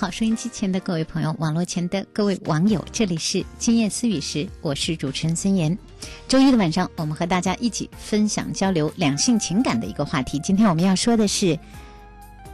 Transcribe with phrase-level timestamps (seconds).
[0.00, 5.76] 好，收音机前的各位朋友，网络前的各位网友，这里是今夜思语时，我是主持人孙岩。
[6.28, 10.38] 周一的晚上，我们和大家一起分享交流两性情感的一个话题。
[10.38, 11.58] 今天我们要说的是，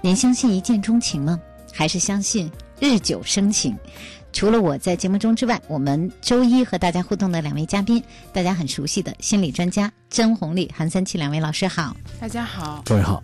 [0.00, 1.38] 您相信一见钟情吗？
[1.70, 2.50] 还是相信
[2.80, 3.76] 日久生情？
[4.32, 11.94] 除了我在节目中之外，我们周一和大家互动的两位嘉宾，大家很熟悉的心理专家曾红丽、韩三七两位老师好。
[12.18, 13.22] 大家好，各位好，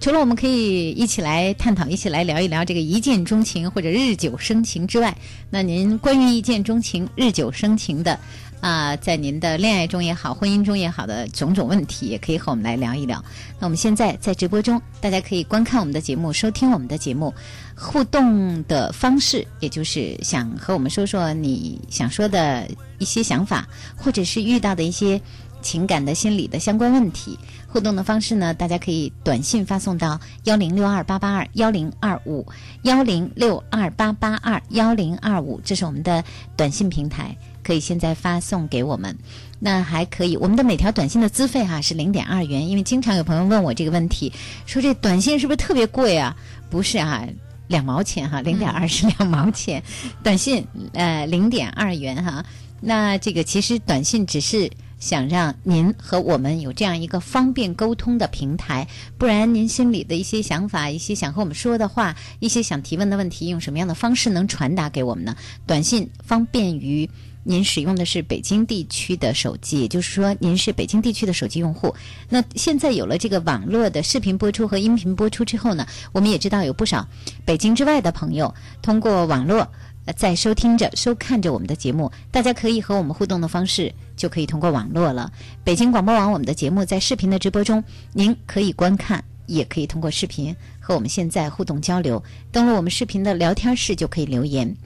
[0.00, 5.14] 除了我们可以一起来探讨、一起来聊一聊这个一见钟情或者日久生情之外，
[5.50, 8.18] 那您关于一见钟情、日久生情的
[8.62, 13.22] 啊、在您的恋爱中也好、婚姻中也好的种种问题，也可以和我们来聊一聊。
[13.58, 17.32] 那我们现在在直播中，大家可以观看我们的节目、收听我们的节目。
[17.74, 22.68] 互动的方式，也就是想和我们说说你想说的
[22.98, 23.66] 一些想法，
[23.96, 25.18] 或者是遇到的一些
[25.60, 27.38] 情感的、心理的相关问题。
[27.68, 32.44] 互动的方式呢，大家可以短信发送到幺零六二八八二幺零二五
[32.82, 36.24] 幺零六二八八二幺零二五，这是我们的
[36.56, 39.16] 短信平台，可以现在发送给我们。
[39.58, 44.32] 那还可以，我们的每条短信的资费哈、是零点二元，因为经常有朋友问我这个问题，
[44.66, 46.36] 说这短信是不是特别贵啊？
[46.68, 47.24] 不是啊。
[47.68, 49.80] 两毛钱哈，零点二是两毛钱，
[50.24, 52.44] 短信呃零点二元哈。
[52.80, 54.68] 那这个其实短信只是
[55.00, 58.86] 想让您和我们有这样一个方便沟通的平台，
[59.18, 65.34] 不然您心里的一些想法、一些想和我们说的话、一些想提问的问题，用什么样的方式能传达给我们呢？
[65.66, 67.10] 短信方便于。
[67.42, 71.94] 您使用的是北京地区的手机，也就是说您是北京地区的手机用户。
[72.28, 77.08] 那现在有了这个网络的视频播出和音频播出之后呢，我们也知道有不少
[77.46, 79.66] 北京之外的朋友通过网络
[80.12, 82.10] 在收听着、收看着我们的节目。
[82.30, 85.32] 大家可以和我们互动的方式就可以通过网络了。
[85.64, 89.24] 北京广播网我们的节目在视频的直播中，您可以观看。
[89.46, 92.22] 也可以通过视频和我们现在互动交流。
[92.52, 94.76] 登录我们视频的聊天室就可以留言。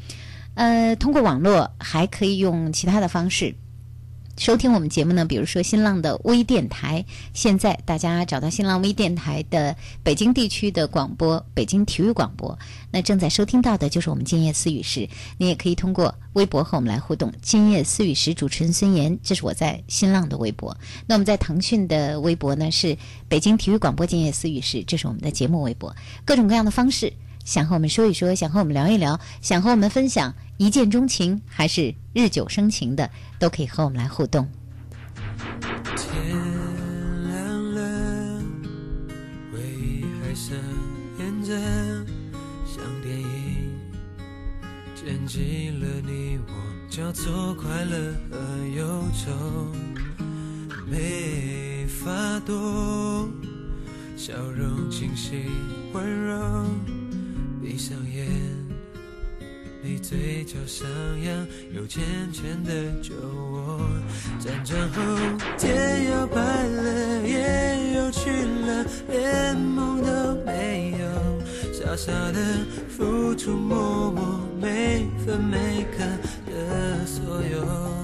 [0.54, 3.54] 呃，通过网络还可以用其他的方式
[4.36, 7.04] 收听我们节目呢，比如说新浪的微电台。
[7.32, 12.58] 现在大家找到新浪微电台的北京地区的广播，北京体育广播，
[12.90, 15.08] 那正在收听到的就是我们今夜思语时。
[15.38, 17.32] 你也可以通过微博和我们来互动。
[17.42, 20.76] 今夜思语时，主持人孙岩，这是我在新浪的微博。
[21.06, 22.98] 那我们在腾讯的微博呢是
[23.28, 25.94] 北京体育广播今夜思语时，这是我们的节目微博。
[26.24, 27.12] 各种各样的方式。
[27.44, 33.10] 想和我们说一说，想和我们聊一聊，想和我们分享一见钟情还是日久生情的，
[33.40, 34.48] 都可以和我们来互动。
[35.96, 36.24] 天
[37.26, 38.40] 亮了，
[39.52, 40.56] 回忆还上
[41.18, 41.52] 演着，
[42.64, 43.28] 像电影，
[44.94, 46.52] 剪辑了你我
[46.88, 48.38] 交错快乐和
[48.76, 49.32] 忧愁，
[50.88, 53.28] 没法躲，
[54.16, 55.46] 笑容清晰
[55.92, 56.64] 温柔，
[57.60, 58.63] 闭上眼。
[59.86, 60.88] 你嘴角上
[61.22, 62.02] 扬，有浅
[62.32, 62.72] 浅的
[63.02, 63.12] 酒
[63.52, 63.78] 窝。
[64.40, 65.02] 辗转后，
[65.58, 71.06] 天要白了，夜又去了，连梦都没有，
[71.70, 72.40] 傻傻的
[72.88, 76.02] 付出，默默每分每刻
[76.50, 78.03] 的所有。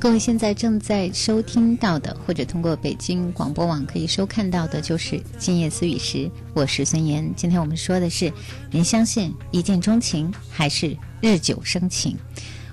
[0.00, 6.18] 各位现在正在收听到的，或者通过北京广播网可以收看到的，就是《今夜思雨时》，
[6.54, 7.28] 我是孙岩。
[7.34, 8.32] 今天我们说的是，
[8.70, 12.16] 您相信一见钟情还是日久生情？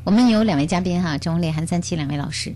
[0.03, 2.53] 我们有两位嘉宾哈，钟烈、韩三七两位老师。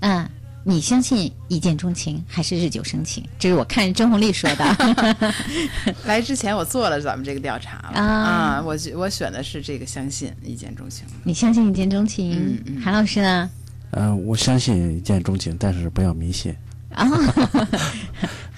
[0.00, 0.30] 啊，
[0.64, 3.22] 你相信一见钟情还是日久生情？
[3.38, 5.34] 这是我看甄红丽说的。
[6.06, 11.04] 来之前我做了咱们这个调查了啊我我选的是这个相信一见钟情。
[11.22, 12.32] 你相信一见钟情？
[12.32, 13.50] 嗯嗯韩老师呢？
[13.90, 16.54] 呃，我相信一见钟情，但是不要迷信
[16.94, 17.06] 啊，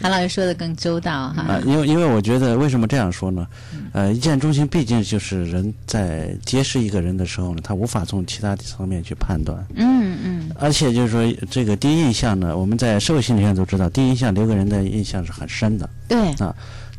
[0.00, 1.42] 韩老师说的更周到哈。
[1.42, 3.46] 啊、因为因为我觉得为什么这样说呢？
[3.92, 15.88] 呃，一见钟情毕竟就是人在结识一个人的时候呢，他无法从其他层面去判断，嗯嗯而且就是说这个第一印象呢，我们在社会心理学上都知道，第一印象留给人的印象是很深的。
[16.06, 16.32] 对，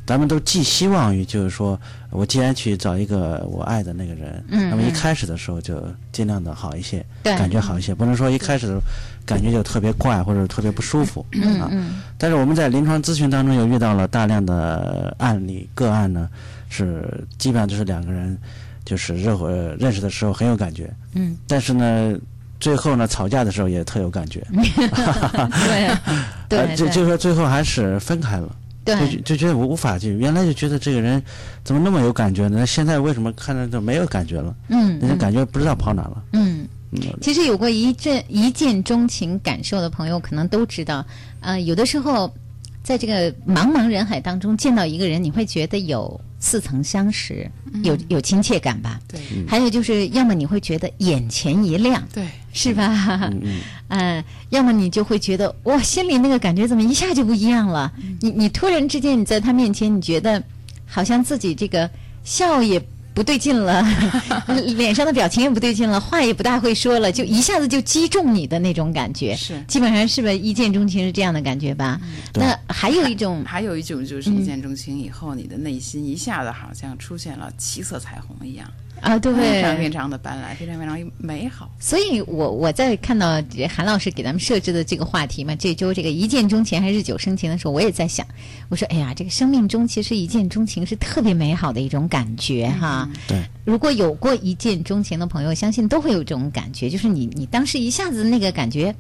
[0.09, 1.79] 咱们都寄希望于，就是说
[2.09, 7.38] 我既然去找一个我爱的那个人，嗯那么一嗯开始的时候就尽量的好一些，对。
[7.38, 8.81] 感觉好一些，不能说一开始的时候
[9.23, 11.69] 感觉就特别怪或者特别不舒服啊。
[11.69, 11.69] 嗯。
[11.69, 16.27] 嗯但是我们在临床咨询当中又遇到了大量的案例个案呢，
[16.69, 18.35] 是基本上就是两个人
[18.83, 19.47] 就是热火
[19.79, 22.17] 认识的时候很有感觉，嗯，但是呢。
[22.59, 25.88] 最后呢，吵架的时候也特有感觉， 对。
[25.88, 26.01] 呃
[26.50, 26.75] 对对。
[26.75, 28.53] 就就说最后还是分开了。
[28.95, 31.21] 就对，就觉得我无法去原来就觉得这个人
[31.63, 32.65] 怎么那么有感觉呢？
[32.65, 34.56] 现在为什么看着就没有感觉了？
[34.69, 36.24] 嗯那种嗯感觉不知道跑哪了。
[36.33, 36.68] 嗯。
[36.91, 41.06] 嗯，其实有过一阵一见钟情感受的朋友，可能都知道，
[41.39, 42.33] 呃，有的时候
[42.81, 47.50] 在这个茫茫人海当中见到一个人，你会觉得有似曾相识，
[47.83, 49.00] 有有亲切感吧？
[49.07, 53.30] 对还有就是，要么你会觉得眼前一亮，对，是吧？
[53.31, 53.59] 嗯嗯，
[53.89, 57.91] 嗯， 要么你就会觉得哇，心里那个感觉怎么一下就不一样了？
[58.21, 60.41] 你你突然之间你在他面前，你觉得
[60.86, 61.89] 好像自己这个
[62.24, 62.81] 笑也
[63.19, 63.86] 不对劲了，
[64.77, 69.36] 脸上的表情也不对劲了，话也不大会说了，就一下子就击中你的那种感觉。
[69.36, 70.38] 是基本上是不是？
[70.38, 72.00] 一见钟情是这样的感觉吧？
[72.31, 78.66] 对那还有一种，还有一种就是一见钟情以后，你的内心一下子好像出现了七色彩虹一样，
[79.01, 81.69] 啊，对非常非常的斑斓，非常非常美好。
[81.79, 88.25] 所以我我在看到韩老师给咱们设置的这个话题嘛，这周这个一见钟情还是日久生情的时候，我也在想，
[88.69, 93.09] 我说哎呀，这个生命中其实一见钟情是特别美好的一种感觉哈。
[93.27, 98.93] 对，如果有过一见钟情的朋友，相信都会有这种感觉，就是你你当时一下子那个感觉，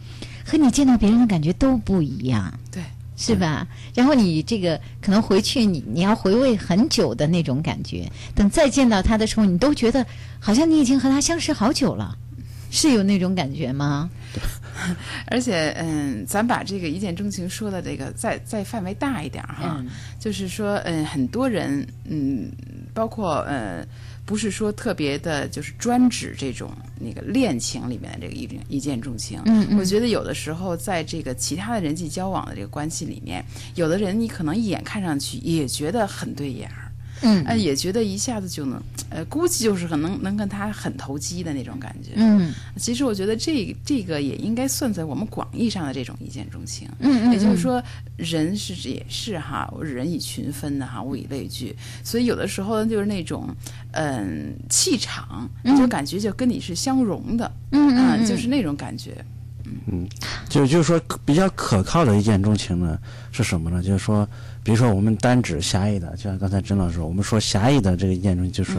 [0.45, 2.53] 和你见到别人的感觉都不一样。
[2.71, 2.81] 对，
[3.21, 3.67] 是吧？
[3.93, 10.05] 然后你这个可能回去你你要回味很久的那种感觉，等再见到他的时候，你都觉得
[10.39, 12.17] 好像你已经和他相识好久了，
[12.71, 14.09] 是有那种感觉吗？
[15.27, 22.49] 而且嗯，咱把这个一见钟情说的这个再再范围大一点儿哈，嗯就是说嗯，很多人嗯，
[22.93, 23.85] 包括呃。
[24.29, 29.41] 不是说特别的，就是专指这种那个恋情里面的这个一一见钟情。
[29.45, 33.43] 嗯嗯我觉得有的时候在这个其他的人际交往的这个关系里面，
[33.73, 36.88] 有的人你可能一眼看上去也觉得很对眼儿，
[37.21, 42.11] 嗯呃，也觉得一下子就能，呃，估计就是很能能跟他很投机的那种感觉。
[42.15, 46.87] 嗯其实我觉得这这个也应该算在我们广义上的这种一见钟情。
[46.99, 47.83] 嗯嗯，也就是说，
[48.17, 53.49] 人是也是哈，人以群分的哈，物以类聚，所以有的时候呢，就是那种
[53.91, 59.23] 嗯气场，就感觉就跟你是相融的，嗯嗯就是那种感觉。
[59.91, 60.07] 嗯
[60.47, 62.97] 就就是说比较可靠的一见钟情呢
[63.31, 63.83] 是什么呢？
[63.83, 64.27] 就是说，
[64.63, 68.73] 比如说我们单指狭义的，就像刚才甄老师说，我们说狭义的这个一见钟情就是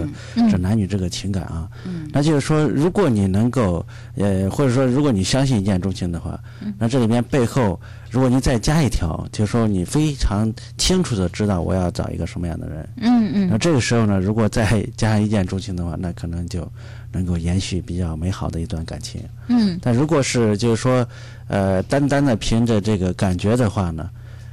[0.51, 1.69] 指男女这个情感啊。
[2.13, 3.85] 那就是说，如果你能够
[4.17, 6.39] 呃，或者说如果你相信一见钟情的话，
[6.79, 13.49] 那这里面背后，如果你再加一条，就是说你非常清楚的知道我要找一个什么样的人，嗯嗯。
[13.51, 16.71] 那这个时候呢，如果再加上一见钟情的话，那可能就
[17.13, 19.23] 能够延续比较美好的一段感情。
[19.49, 19.79] 嗯。
[19.83, 21.07] 但如果是就是说，
[21.49, 24.11] 呃，单单的凭着这个感觉的话呢，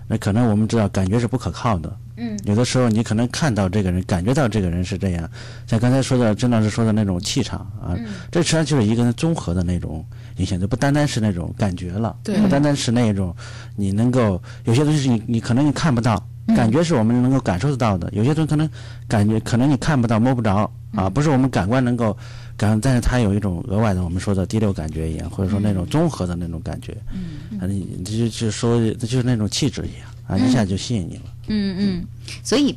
[0.08, 1.96] 那可能我们知道感觉是不可靠的。
[2.20, 5.30] 嗯，有的时候你可能看到这个人，感觉到这个人是这样，
[5.68, 7.94] 像刚才说的甄老师说的那种气场啊，
[8.32, 10.04] 这实际上就是一个人综合的那种
[10.38, 13.36] 影响，就不单单是那种感觉了，对不单单是那种
[13.76, 16.20] 你能够有些东西是你你可能你看不到，
[16.56, 18.68] 感觉是我们能够感受得到的，有些东西可能
[19.08, 22.18] 感觉可能你看不到摸不着啊，不是我们感官能够
[22.58, 31.24] 感，但是它有一种额外的我们说的第六感觉一样，或者说那种综合的那种感觉，嗯，啊，你就就说这就是那种气质一样啊，一下就吸引你了。
[31.50, 32.06] 嗯嗯，
[32.44, 32.76] 所以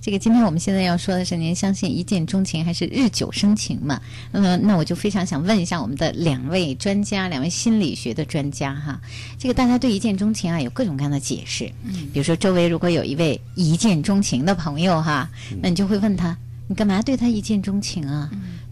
[0.00, 4.00] 这个今天我们现在要说的是，您相信一见钟情还是日久生情嘛？
[4.32, 8.98] 那么，那我就非常想问一下我们的两位专家，两位心理学的专家哈，
[9.38, 11.70] 这个大家对一见钟情啊有各种各样的解释。
[11.84, 15.28] 嗯，比如说周围如果有一位一见钟情的朋友哈，
[15.60, 16.34] 那你就会问他，
[16.68, 18.30] 你干嘛对他一见钟情啊？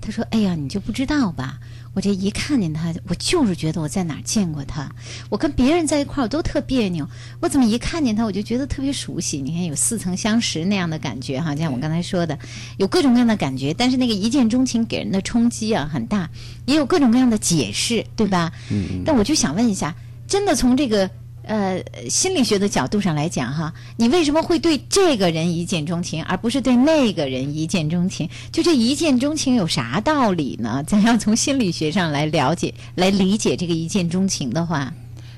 [0.08, 1.58] 他说：“哎呀，你就不知道吧？
[1.92, 4.90] 我这一看见他，我就是觉得我在哪儿见过他。
[5.28, 7.06] 我跟别人在一块儿我都特别扭，
[7.40, 9.42] 我怎么一看见他我就觉得特别熟悉？
[9.42, 12.38] 你看有似曾相识那样的感觉哈，像我刚才说的，
[12.78, 13.74] 有各种各样的感觉。
[13.74, 16.30] 但是那个一见钟情给人的冲击啊很大，
[16.64, 18.50] 也有各种各样的解释，对吧？
[18.70, 19.02] 嗯。
[19.04, 19.94] 但我就想问一下，
[20.26, 21.10] 真的从这个。”
[21.48, 28.28] 呃，心理学的角度上来讲，哈，你为什么会对这个人一见钟情，而不是对那个人一见钟情？
[28.52, 30.84] 就这一见钟情有啥道理呢？
[30.86, 34.92] 咱要从心理学上来了解、来理解这个一见钟情的话，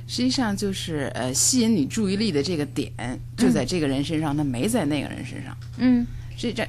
[0.08, 2.90] 实际上就是呃，吸引你注意力的这个点
[3.36, 5.56] 就在这个人身上，他没在那个人身上。
[5.78, 6.04] 嗯，
[6.36, 6.66] 这这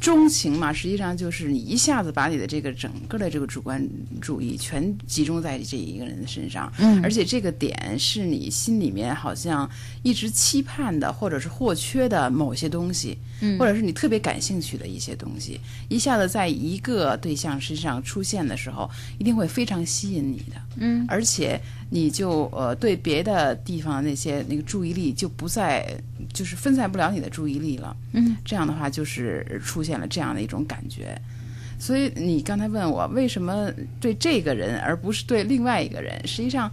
[0.00, 3.86] 钟情嘛，实际上就是你一下子把你的这个整个的这个主观
[4.20, 7.02] 注意全集中在这一个人的身上，嗯。
[7.02, 9.68] 而且这个点是你心里面好像
[10.02, 13.58] 一直期盼的，或者是或缺的某些东西，嗯。
[13.58, 18.88] 或者是你特别感兴趣的一些东西，一下子在一个对象身上出现的时候，
[19.18, 25.86] 一定会非常吸引你的，嗯，而且你就呃对别的地方那些那个注意力就不再
[26.32, 31.20] 就是分散不了你的注意力了，嗯，这样的话就是出现了这样的一种感觉。
[31.78, 33.70] 所以你刚才问我为什么
[34.00, 36.70] 对这个人而不是对另外一个人，实际上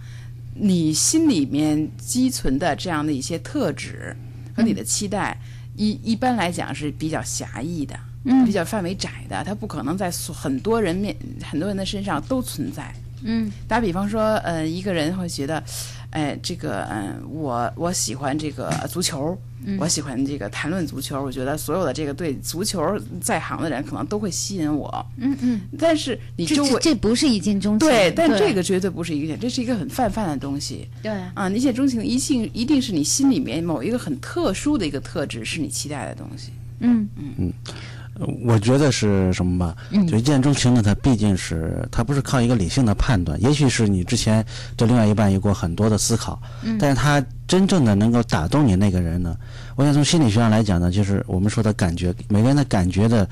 [0.54, 4.16] 你心里面积存的这样的一些特质
[4.54, 5.38] 和你的期待，
[5.76, 8.44] 一一般来讲是比较狭义的，嗯。
[8.44, 12.92] 比较范围窄的，它不可能在所很多人面很多人的身上都存在。
[13.22, 13.50] 嗯。
[13.68, 15.62] 打比方说，呃，一个人会觉得，
[16.10, 19.36] 哎，这个，嗯、我我喜欢这个足球，
[19.78, 25.04] 我喜欢这个谈论足球，我觉得所有的这个对足球在行的人可能都会吸引我。
[25.16, 30.88] 嗯嗯，但是你这周围这这不是一见钟情，对，但这个绝对不是一见，这是一个很泛泛的东西。
[31.02, 31.48] 对，啊。
[31.50, 36.52] 一见钟情一定一定是你心里面某一个很特殊的一个特质，是你期待的东西。
[36.80, 37.08] 嗯。
[37.18, 37.52] 呃
[38.44, 39.76] 我觉得是什么吧？
[39.90, 44.44] 嗯就一见钟情呢，它毕竟是它不是靠一个理性的判断，也许是你之前
[44.76, 49.36] 对另外一半有过很多的思考，嗯但是他真正的能够打动你那个人呢，
[49.76, 53.28] 我想从心理学上来讲呢，就是我们说的感觉，每个人的感觉的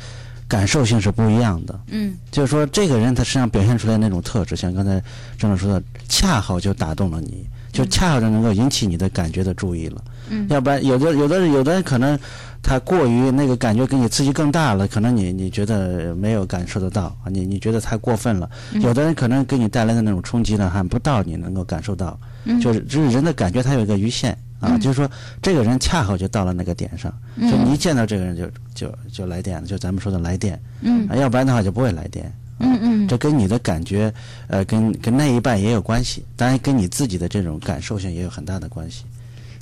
[0.46, 1.80] 感受性是不一样的。
[1.88, 5.02] 嗯就是说，这个人他身上表现出来那种特质，像刚才
[5.38, 10.04] 郑老师说的，恰好就打动了你，就恰好就能够引起你的感觉的注意了。
[10.28, 12.18] 嗯要不然有的有的有的人可能
[12.64, 18.50] 他过于那个感觉给你刺激更大了，可能你你觉得没有感受得到啊，你你觉得太过分了。
[18.80, 22.18] 有的人可能给你带来的那种冲击呢，还不到你能够感受到。
[22.46, 25.10] 嗯就是就是人的感觉，它有一个余限啊，嗯就是说
[25.42, 30.58] 这个人恰好就到了那个点上，嗯就你一见到这个人就就就来电了，就咱们说的来电。
[30.80, 32.32] 嗯啊，要不然的话就不会来电。
[32.60, 34.12] 嗯嗯这跟你的感觉，
[34.46, 39.04] 呃，跟跟那一半也有关系，当然跟你自己的这种感受性也有很大的关系。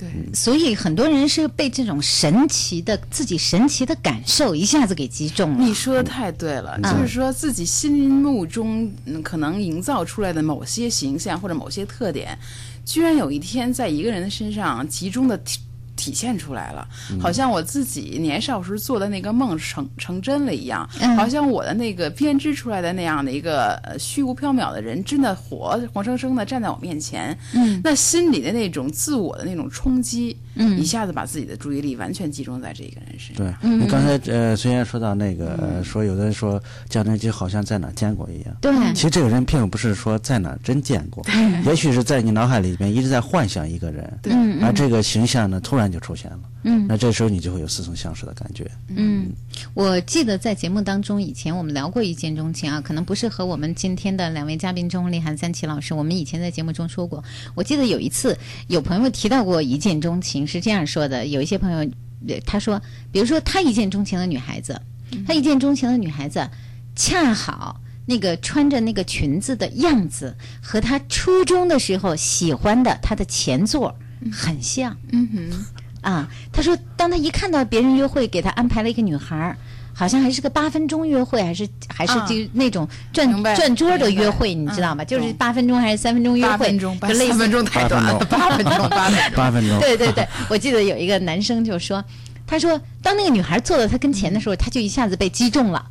[0.02, 5.64] 对，所以很多人是被这种神奇的自己神奇的感受一下子给击中了。
[5.64, 6.92] 你说的太对了，嗯。
[6.92, 12.37] 就是说自己心目中嗯可能营造出来的某些形象或者某些特点，
[12.85, 15.40] 居然有一天在一个人的身上集中的
[15.96, 16.87] 体体现出来了，
[17.18, 21.16] 好像我自己年少时做的那个梦成成真了一样，嗯。
[21.16, 27.80] 好像我的那个编织出来的那样的一个呃虚无缥缈的人，真的活活生生的站在我面前，嗯。
[27.82, 30.78] 那心里的那种自我的那种冲击，嗯。
[30.78, 33.54] 一下子把自己的注意力完全集中在这一个人身上。
[33.61, 41.25] 对，你刚才呃，虽然说到那个，呃，说有的人说江辰基好像在哪见过一样，对，其实这个人并不是说在哪儿真见过，
[41.64, 44.32] 也许是在你脑海里面一直在幻想一个人，对。
[44.61, 46.87] 而这个形象呢突然就出现了，嗯。
[46.88, 48.71] 那这时候你就会有似曾相识的感觉。
[48.88, 49.30] 嗯，
[49.75, 57.23] 我记得在节目当中，以前我们聊过一见钟情啊，可能不是和我们今天的两位嘉宾钟丽涵、三奇老师，我们以前在节目中说过。
[57.54, 58.37] 我记得有一次
[58.68, 61.78] 有朋友提到过一见钟情，是这样说的：有一些朋友
[62.28, 62.80] 呃他说，
[63.11, 64.80] 比如说他一见钟情的女孩子，
[65.26, 66.49] 他一见钟情的女孩子，
[66.94, 67.80] 恰好。
[68.04, 73.94] 那个穿着那个裙子的样子和他初中的时候喜欢的他的前座
[74.32, 76.28] 很像嗯哼，啊。
[76.52, 79.56] 他说，当他一看到别人约会，给他安排了一个女孩儿。
[79.94, 82.26] 好像还是个八分钟约会，还是还是啊。
[82.26, 85.04] 就那种转、转桌的约会，你知道吗？
[85.04, 85.06] 嗯。
[85.06, 89.32] 就是八分钟还是三分钟约会，八分钟，八就类似三分钟太短了，八分钟，八分钟。
[89.37, 92.02] 八分钟，对对对，我记得有一个男生就说，
[92.46, 95.87] 他说当那个女孩坐到他跟前的时候，他就一下子被击中了。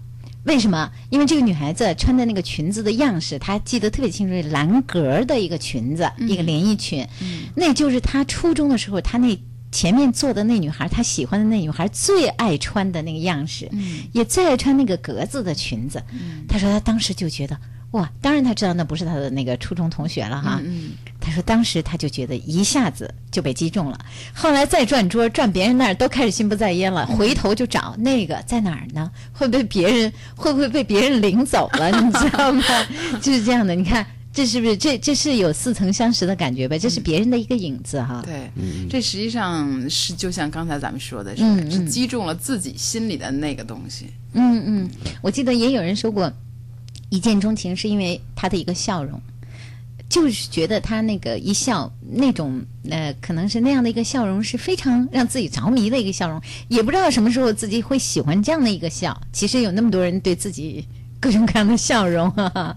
[0.45, 0.89] 为什么？
[1.11, 7.07] 因为这个女孩子穿的那个裙子的样式，他记得特别清楚，是蓝格的一个裙子，一个连衣裙，
[7.53, 9.39] 那就是他初中的时候，他那
[9.71, 13.69] 前面坐的那女孩，她喜欢的那女孩最爱穿的那个样式，
[14.11, 16.01] 也最爱穿那个格子的裙子。
[16.47, 17.57] 她说她当时就觉得。
[17.91, 20.61] 哇，当然她知道那不是她的那个初中同学了哈。
[20.63, 23.99] 嗯他说当时她就觉得一下子就被击中了，
[24.33, 29.11] 后来再转桌转别人那儿都开始心不在焉了，回头就找那个在哪儿呢？
[29.33, 31.91] 会被别人会不会被别人领走了？
[31.91, 32.63] 你知道吗？
[33.21, 36.79] 就是这样的，你看这是不是这这是有似曾相识的感觉呗？
[36.79, 38.23] 这是别人的一个影子哈。
[38.25, 38.49] 对，
[38.89, 44.07] 这实际上是就像刚才咱们说的，是嗯嗯是击中了自己心里的那个东西。
[44.33, 44.89] 嗯嗯，
[45.21, 46.31] 我记得也有人说过，
[47.09, 49.21] 一见钟情是因为他的一个笑容。
[50.07, 56.41] 就是觉得他那个一笑，那种呃，可能是那样的一个笑容，是非常让自己着迷的一个笑容。
[56.67, 59.17] 也不知道什么时候自己会喜欢这样的一个笑。
[59.31, 60.85] 其实有那么多人对自己
[61.21, 62.75] 各种各样的笑容，哈哈，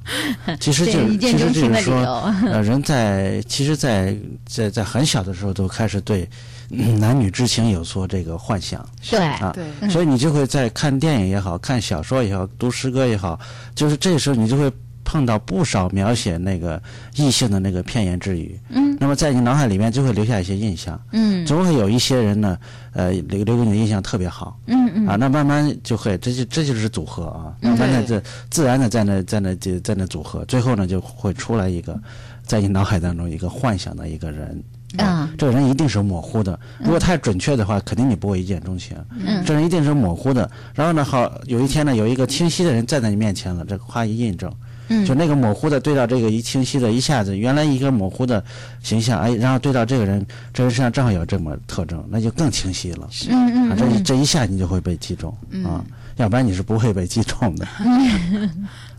[0.61, 2.53] 其实就是其实见钟情的就是说，理由。
[2.53, 4.15] 呃，人在其实在，
[4.47, 6.29] 在在很小的时候都开始对、
[6.71, 13.39] 嗯男女之情有所这个幻想对，啊，对，所以你就会在看电影也好看小说也好，读诗歌也好，
[13.75, 14.71] 就是这时候你就会
[15.15, 16.83] 碰到不少描写那个
[17.15, 21.47] 异性的那个片言之语，嗯，那么在你脑海里面就会留下一些印象，嗯。
[21.47, 22.59] 总会有一些人呢，
[22.95, 24.59] 呃，留留给你的印象特别好。
[24.67, 25.07] 嗯嗯。
[25.07, 31.97] 啊，那慢慢就会，这就这就是组合啊，慢慢的对这自然的在那在那就在那组合，最后呢就会出来一个，
[32.43, 34.61] 在你脑海当中一个幻想的一个人，
[34.99, 35.31] 啊。
[35.39, 39.45] 这个人一定是模糊的，如果太准确的话，肯定你不会一见钟情，嗯。
[39.47, 40.51] 这人一定是模糊的。
[40.75, 44.53] 然后呢，好有一天呢，有一个清晰的人站在你面前了，这个夸一印证。
[44.89, 48.43] 嗯就那个模糊的对到这个一清晰的，一下子原来一个模糊的
[48.83, 53.09] 形象，哎，然后对到这个人，这人身上正好有这么特征，那就更清晰了。
[53.29, 55.85] 嗯啊，这这一下你就会被击中、啊，
[56.17, 57.67] 要不然你是不会被击中的。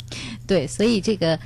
[0.45, 1.37] 对，所以这个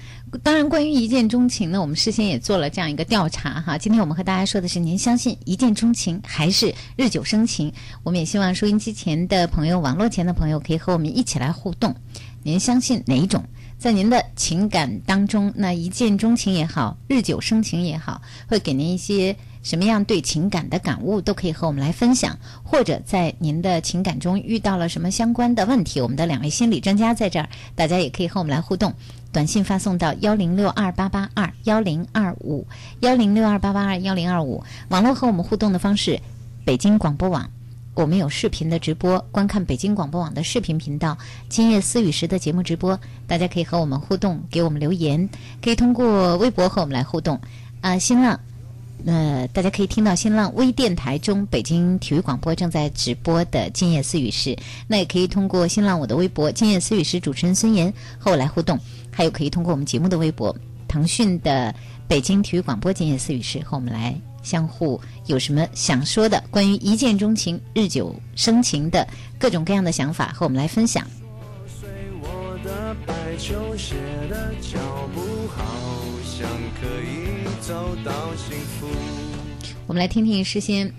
[0.43, 3.77] 当然，关于一见钟情呢，我们事先也做了这样一个调查哈。
[3.77, 7.71] 今天我们和大家说的是，您相信一见钟情还是日久生情？
[8.03, 11.95] 我们也希望收音机前的朋友、网络前的朋友可以和我们一起来互动。
[12.43, 13.43] 您相信哪一种？
[13.79, 22.37] 在您的情感当中，那一见钟情也好，日久生情也好，会给您一些什么样对情感的感悟，都可以和我们来分享。
[22.61, 28.93] 或者在您的情感中遇到了什么相关的问题，我们的两位心理专家在这儿，大家也可以和我们来互动。
[29.31, 32.67] 短信发送到幺零六二八八二幺零二五
[32.99, 34.61] 幺零六二八八二幺零二五。
[34.89, 36.19] 网络和我们互动的方式，
[36.65, 37.49] 北京广播网。
[37.99, 41.17] 我们有视频的直播，观看北京广播网的视频频道
[41.49, 45.29] 《今夜思雨时》的节目直播，大家可以和我们互动，给我们留言，
[45.61, 47.37] 可以通过微博和我们来互动。
[47.81, 48.39] 啊、新浪，
[49.05, 54.51] 呃，大家可以听到新浪微电台中北京体育广播正在直播的《今夜思雨时》，
[54.87, 58.79] 那也可以通过新浪我的微博“今夜思雨时”主持人孙岩和我来互动，
[59.11, 60.55] 还有可以通过我们节目的微博
[60.87, 61.75] 腾讯的
[62.07, 71.05] 北京体育广播《今夜思雨时》和我们来相互有什么想说的关于一见钟情、日久生情的各种各样的想法和我们来分享。
[71.67, 71.89] 随
[72.21, 73.95] 我的白球鞋
[74.29, 74.79] 的脚
[75.13, 75.21] 步，
[75.55, 75.63] 好
[76.23, 76.49] 像
[76.79, 78.87] 可以走到幸福。
[79.87, 80.91] 我们来听听事先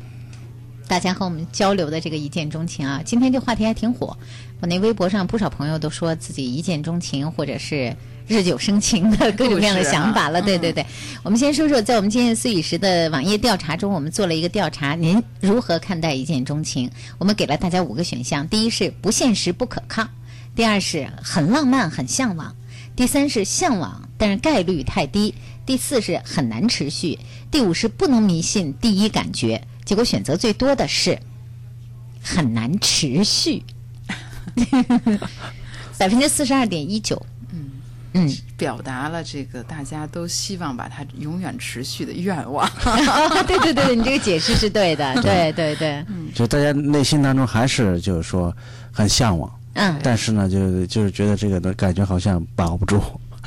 [0.90, 3.00] 大家和我们交流的这个一见钟情啊。
[3.04, 4.18] 今天这话题还挺火，
[4.58, 7.94] 我那微博上不少朋友都说自己一见钟情或者是
[8.26, 10.42] 日久生情的各种各样的想法了。
[10.42, 10.84] 对对对，
[11.22, 16.90] 我们先说说在我们今夜思雨时的网页调查中，我们做了一个调查，您如何看待一见钟情？
[17.18, 20.08] 我们给了大家五个选项：第一是不现实不可靠，
[20.56, 22.56] 第二是很浪漫很向往，
[22.96, 27.16] 第三是向往但是概率太低，第四是很难持续，
[27.48, 29.62] 第五是不能迷信第一感觉。
[29.84, 31.18] 结果选择最多的是
[32.22, 33.62] 很难持续，
[35.98, 37.20] 百分之四十二点一九。
[37.52, 37.70] 嗯
[38.12, 42.68] 嗯，表达了这个大家都希望把它永远持续的愿望。
[43.46, 48.54] 对对对，你这个解释是对的，对对对，就大家内心当中还是就是说
[48.90, 53.00] 很向往，嗯但是呢，就就是觉得这个的感觉好像把握不住。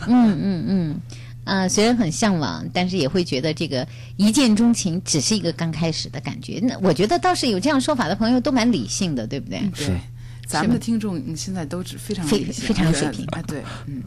[0.07, 1.01] 嗯嗯嗯。
[1.43, 6.59] 啊、虽然很向往，但是也会觉得这个一见钟情只是一个刚开始的感觉。
[6.63, 9.59] 那我觉得倒是有这样说法的朋友都蛮理性的，对不对？
[9.75, 9.99] 是对，
[10.47, 14.01] 咱们的听众嗯现在都是非常非非常有水平啊，对，嗯，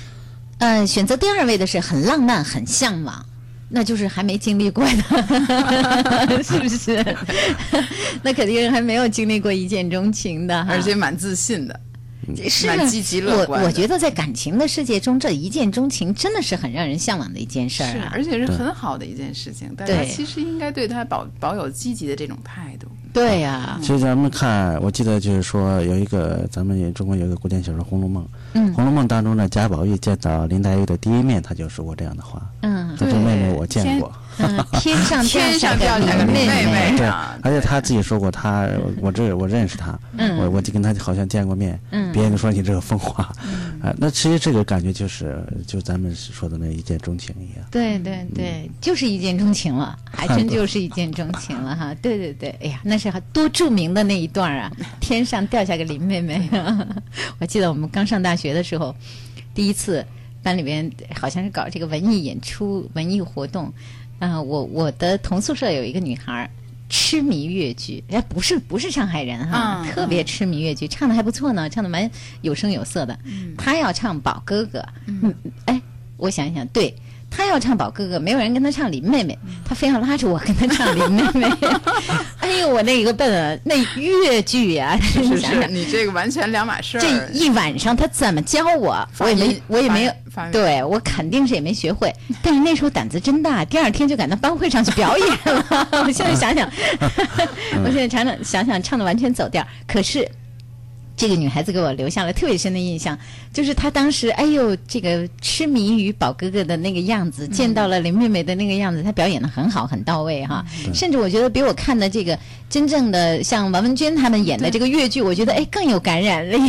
[0.58, 3.24] 呃，选择第二位的是很浪漫、很向往。
[3.70, 7.16] 那就是还没经历过的， 是不是？
[8.22, 11.80] 那肯定还没有经历过一见钟情的，而且蛮自信的。
[12.48, 18.10] 是蛮积极乐观我我觉得在感情的世界中，这一见钟情真的是很让人向往的一件事儿是，啊。
[18.12, 19.74] 而且是很好的一件事情。
[19.74, 22.86] 大家对其实应该对他保保有积极的这种态度。
[23.12, 34.12] 对呀、其实咱们看，我记得就是说有一个咱们也中国有一个古典小说《红楼梦》，嗯红楼梦》当中呢，贾宝玉见到林黛玉的第一面，他就说过这样的话：“嗯说这妹妹我见过。
[34.38, 38.68] 嗯，天上天上掉掉下个妹妹 妹对啊，而且他自己说过他，
[39.00, 43.32] 我这我认识他，嗯我我就跟他好像见过面，嗯别人都说你这个疯话，
[43.80, 47.64] 啊，那其实这个感觉就是就咱们说的那一见钟情一样。
[47.70, 51.94] 对对对，就是一见钟情了，还真就是一见钟情了哈。
[52.02, 54.68] 对对对，哎呀，那是多著名的那一段啊！
[54.98, 56.50] 天上掉下个林妹妹，
[57.38, 58.94] 我记得我们刚上大学的时候，
[59.54, 60.04] 第一次
[60.42, 63.72] 班里边好像是搞这个文艺演出、文艺活动，
[64.18, 66.50] 嗯、我我的同宿舍有一个女孩儿。
[66.90, 72.08] 痴迷越剧，哎，不是不是上海人哈，嗯特别痴迷越剧，唱的还不错呢，唱的蛮
[72.42, 73.18] 有声有色的。
[73.56, 75.80] 她要唱宝哥哥，嗯，哎，
[76.18, 76.94] 我想一想，对
[77.36, 81.48] 他要唱宝哥哥，没有人跟他唱林妹妹，他非要拉着我跟他唱林妹妹。
[82.38, 87.08] 哎呦，我那个笨啊，那越剧呀、是你想是，想，你这个完全两码事儿这。
[87.32, 90.12] 一晚上他怎么教我，我也没我也没有
[90.52, 95.88] 对我肯定是也没学会，但是那时候胆子真大，第二天就赶到班会上去表演了。
[96.06, 96.70] 我现在想想，
[97.84, 100.28] 我现在常常想想唱的完全走调，可是。
[101.16, 103.18] 这个女孩子给我留下了特别深的印象，
[103.52, 110.64] 就是她当时，哎呦，这个痴迷于宝哥哥的那个样子，见到了林妹妹的那个样子，她表演的很好，很到位哈。
[110.92, 116.58] 甚至我觉得比我看的这个真正的像王文娟他们演的这个越剧，我觉得哎更有感染力。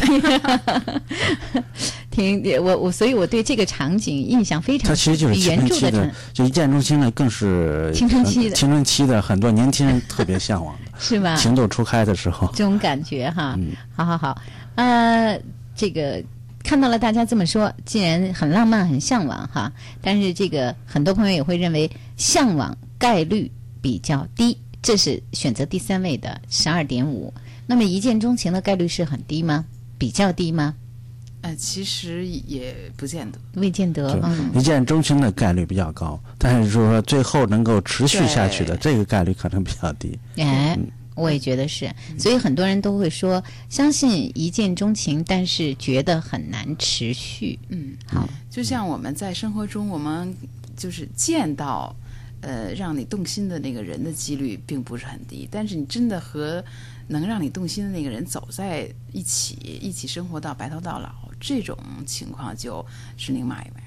[2.11, 8.55] 挺我我，所以我对这个场景印象非常他其实就是青春期的就一见钟情的，更是青春期的。
[8.55, 11.35] 青春期的很多年轻人特别向往的，是吧？
[11.35, 12.47] 情窦初开的时候。
[12.53, 13.55] 这种感觉哈。
[13.57, 14.41] 嗯好好好，
[14.75, 15.39] 呃，
[15.75, 16.23] 这个
[16.63, 27.33] 看到了大家这么说，既然很浪漫、很向往哈，但是这个很多朋友也会认为向往概率比较低，这是选择第三位的十二点五。
[27.67, 29.65] 那么一见钟情的概率是很低吗？
[29.97, 30.75] 比较低吗？
[31.45, 33.39] 呃，其实也不见得。
[33.53, 40.17] 未见得就，嗯，一见钟情的概率比较高，但是就是说最后能够持续下去的这个概率可能比较低。
[40.37, 40.75] 哎，
[41.13, 47.59] 我也觉得是，所以很多人都会说相信一见钟情，但是觉得很难持续。
[47.69, 50.35] 嗯，好，就像我们在生活中，我们
[50.75, 51.95] 就是见到，
[52.41, 56.65] 呃，让你动心的那个人的几率并不是很低，但是你真的和
[57.07, 62.85] 能让你动心的那个人走在一起，一起生活到白头到老，这种情况就
[63.17, 63.84] 是另外一位。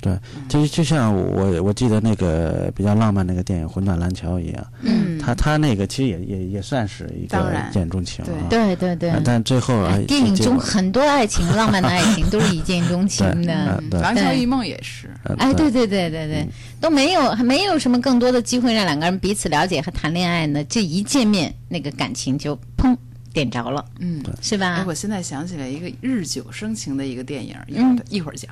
[0.00, 8.30] 对，就就像我我记得那个比较浪漫那个电影《魂断蓝桥》一样，嗯，他他那个其实也也也算是一个一见钟情啊。
[8.50, 9.10] 对对对。
[9.10, 13.90] 啊但最后电影中很多爱情、浪漫的爱情都是一见钟情的嗯。
[13.90, 15.08] 对廊桥一梦也是。
[15.24, 16.46] 呃哎，对对对对对，
[16.80, 20.62] 都没有还没有什么更多的机会让两个人彼此了解和谈恋爱呢。
[20.64, 22.96] 这一见面，那个感情就砰
[23.36, 24.84] 点着了，嗯，是吧哎，？
[24.86, 28.50] 我现在想起来一个日久生情的一个电影，一会嗯儿一会儿讲。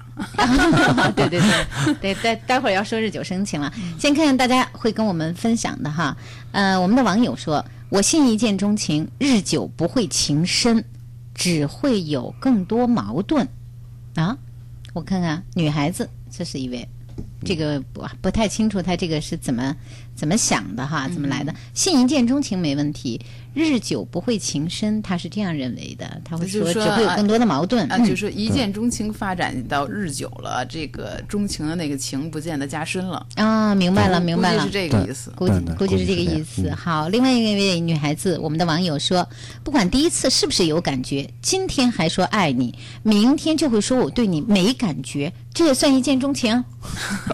[1.17, 6.15] 对对对对，待待会儿要说日久生情了，先看看大家会跟我们分享的哈。
[6.53, 10.85] 呃，我们的网友说：“我信一见钟情，日久不会情深，
[11.35, 13.49] 只会有更多矛盾。”
[14.17, 14.37] 啊，
[14.93, 16.87] 我看看，女孩子，这是一位。
[17.45, 19.75] 这个不不太清楚，他这个是怎么
[20.15, 21.55] 怎么想的哈，怎么来的？
[21.75, 23.21] 信一见钟情没问题，
[23.53, 26.21] 日久不会情深，他是这样认为的。
[26.25, 27.91] 他会说只会有更多的矛盾。
[27.91, 33.27] 啊，嗯就是说一见钟情发展到日久了，这个钟情的那个情不见得加深了。
[33.37, 34.73] 啊，明白了，明白了估计是。
[34.73, 35.31] 这个意思。
[35.37, 39.29] 估计估计是这个意思好，另外一位女孩子，我们的网友说，
[39.63, 46.65] 不管第一次是不是有感觉，今天还说爱你，明天就会说我对你没感觉，这也算一见钟情？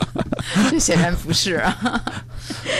[0.70, 2.04] 这 显然不是啊。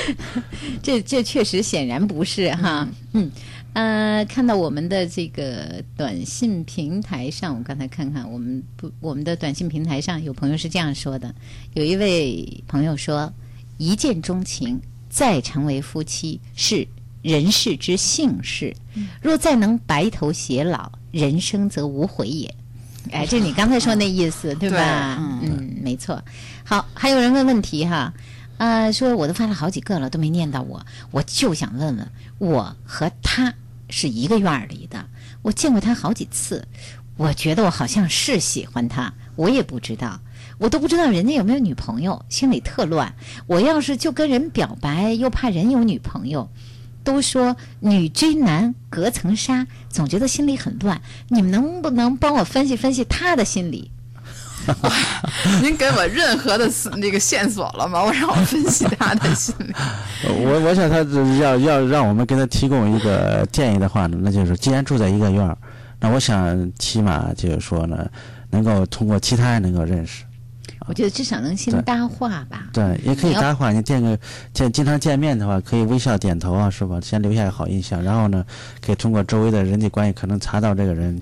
[0.83, 2.89] 这这确实显然不是哈。
[3.13, 3.31] 嗯，
[3.75, 11.35] 呃，看到我们的这个短信平台上，我刚才看看我们不我们的短信平台上有朋友是这样说的，
[11.75, 13.33] 有一位朋友说，
[13.79, 16.87] 一见钟情再成为夫妻是
[17.23, 18.75] 人世之幸事，
[19.21, 22.53] 若再能白头偕老，人生则无悔也。
[23.13, 25.39] 哎，这你刚才说那意思对吧？
[25.41, 26.23] 对嗯，没错。
[26.71, 28.15] 好，还有人问问题哈，
[28.59, 33.53] 呃，说我都发了好几个了，都没念到我，我就想问问，我和他
[33.89, 35.05] 是一个院儿里的，
[35.43, 36.65] 我见过他好几次，
[37.17, 40.21] 我觉得我好像是喜欢他，我也不知道。
[40.59, 43.13] 我都不知道人家有没有女朋友，心里特乱。
[43.49, 46.49] 我要是就跟人表白，又怕人有女朋友。
[47.03, 51.03] 都说女追男隔层纱，总觉得心里很乱。
[51.27, 53.91] 你们能不能帮我分析分析他的心理？
[55.63, 58.03] 您给我任何的那个线索了吗？
[58.05, 59.73] 我让我分析他的心理。
[60.29, 60.99] 我我想他
[61.43, 65.57] 要要让我们给他提供一个建议的话呢，那就是既然住在一个院儿，
[65.99, 68.09] 那我想起码就是说呢，
[68.51, 70.25] 能够通过其他人能够认识。
[70.87, 72.65] 我觉得至少能先搭话吧。
[72.73, 73.71] 对，也可以搭话。
[73.71, 74.19] 你见个
[74.53, 76.99] 见经常见面的话，可以微笑点头啊，是吧？
[77.01, 78.45] 先留下个好印象，然后呢，
[78.85, 81.21] 可以通过周围的人际关系，可能查到这个人，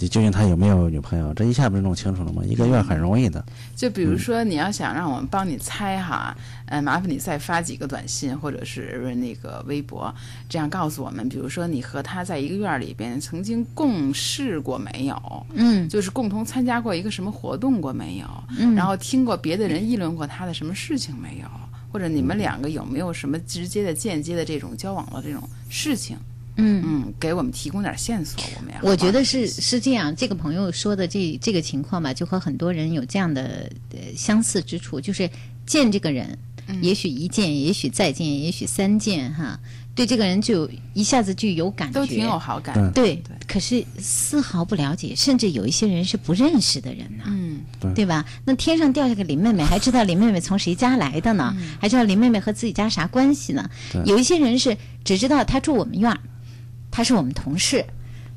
[0.00, 2.42] 你究竟他有没有女朋友，这一下不是弄清楚了吗？
[2.44, 3.44] 一个月很容易的。
[3.74, 10.14] 就比如说，你要想让我们帮你猜哈，呃，麻烦你再发几个短信或者是那个微博，
[10.48, 15.46] 这样告诉我们，比如说你和他在一个院儿里边曾经共事过没有？
[15.54, 18.26] 嗯就是共同参加过一个什么活动过没有？
[18.56, 21.48] 嗯，然后听过别的人议论过他的什么事情没有？
[21.90, 26.16] 或者你们两个有没有什么直接的、间接的这种交往的这种事情？
[26.58, 26.84] 嗯。
[26.86, 28.80] 嗯，给我们提供点线索，我们呀。
[28.82, 35.28] 我觉得是是这样，这个朋友说的这这个情况吧，就和很多人有这样的呃相似之处，就是
[35.66, 39.58] 见这个人，嗯也许一见，也许再见，也许三见，哈，
[39.94, 42.74] 对这个人就一下子就有感觉，都挺有好感。
[42.92, 47.60] 对对对可是丝毫不了解，甚至有一些人是不认识的人呢、嗯，
[47.94, 48.24] 对吧？
[48.44, 51.56] 那天上掉下个林妹妹， 还知道林妹妹从谁家来的呢？
[51.80, 53.68] 还知道林妹妹和自己家啥关系呢？
[54.04, 56.20] 有一些人是只知道她住我们院儿，
[56.90, 57.84] 她是我们同事，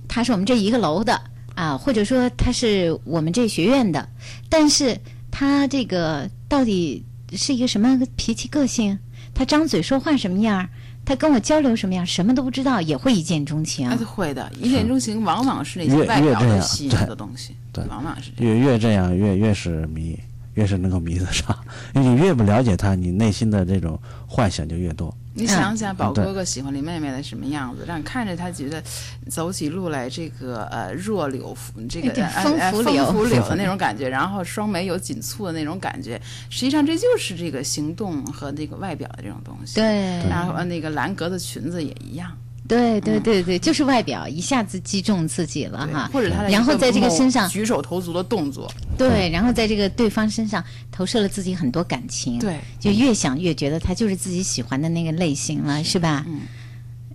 [0.07, 1.19] 他是我们这一个楼的
[1.55, 4.07] 啊，或者说他是我们这学院的，
[4.49, 4.97] 但是
[5.31, 8.97] 他这个到底是一个什么脾气个性？
[9.33, 10.69] 他张嘴说话什么样儿？
[11.03, 12.05] 她跟我交流什么样？
[12.05, 13.87] 什么都不知道，也会一见钟情。
[13.87, 18.53] 啊，会的，一见钟情往往是那些越外表越这样的吸引的东西，对往往是这样。
[18.53, 20.17] 越越这样，越越是迷，
[20.53, 21.57] 越是能够迷得上。
[21.95, 25.15] 因 为你越不了解他，你内心的这种幻想就越多。
[25.33, 28.83] 你想想，宝哥哥喜欢林妹妹的什么样子，让你看着他觉得
[29.29, 32.11] 走起路来这个呃弱柳扶这个
[32.43, 39.75] 风拂柳风拂柳的那种感觉，然后双眉有紧蹙的那种感觉，实际上这就是这个行动和那个外表的这种东西。。
[39.75, 39.85] 对。
[40.29, 56.25] 然后呃那个蓝格子裙子也一样，对对对对，就是外表一下子击中自己了哈，或者他的然后在这个身上举手投足的动作，对，然后在这个对方身上投射了自己很多感情，，对，就越想越觉得他就是自己喜欢的那个类型了，是吧？
[56.27, 56.41] 嗯，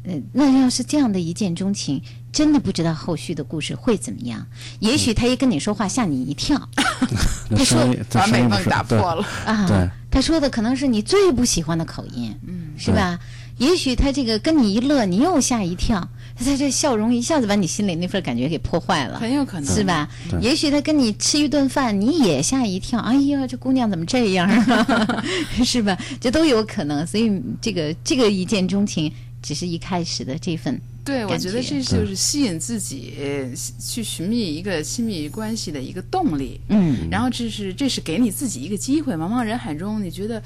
[0.04, 4.46] 呃，那要是这样的一见钟情，真的不知道后续的故事会怎么样。
[4.80, 6.60] 也许他一跟你说话吓你一跳。
[7.56, 9.24] 他说把美梦打破了。
[9.44, 9.88] 啊，对。
[10.10, 13.18] 他说的可能是你最不喜欢的口音，嗯，是吧？
[13.58, 19.18] 也许他这个跟你一乐，你又吓一跳，他这笑容一下子把你心里那份感觉给破坏了。
[19.18, 19.82] 很有可能是？
[19.82, 20.08] 吧？
[20.40, 25.24] 也许他跟你吃一顿饭，你也吓一跳，哎呀，这姑娘怎么这样啊？
[25.64, 25.96] 是吧？
[26.20, 27.06] 这都有可能。
[27.06, 29.10] 所以这个这个一见钟情，
[29.42, 36.60] 只是一开始的这份，对，我觉觉得这就是吸引自己呃去寻觅一个亲密关系的一个动力。
[36.68, 40.42] 嗯，然后这是这是给你自己一个机会，茫茫人海中，你觉得，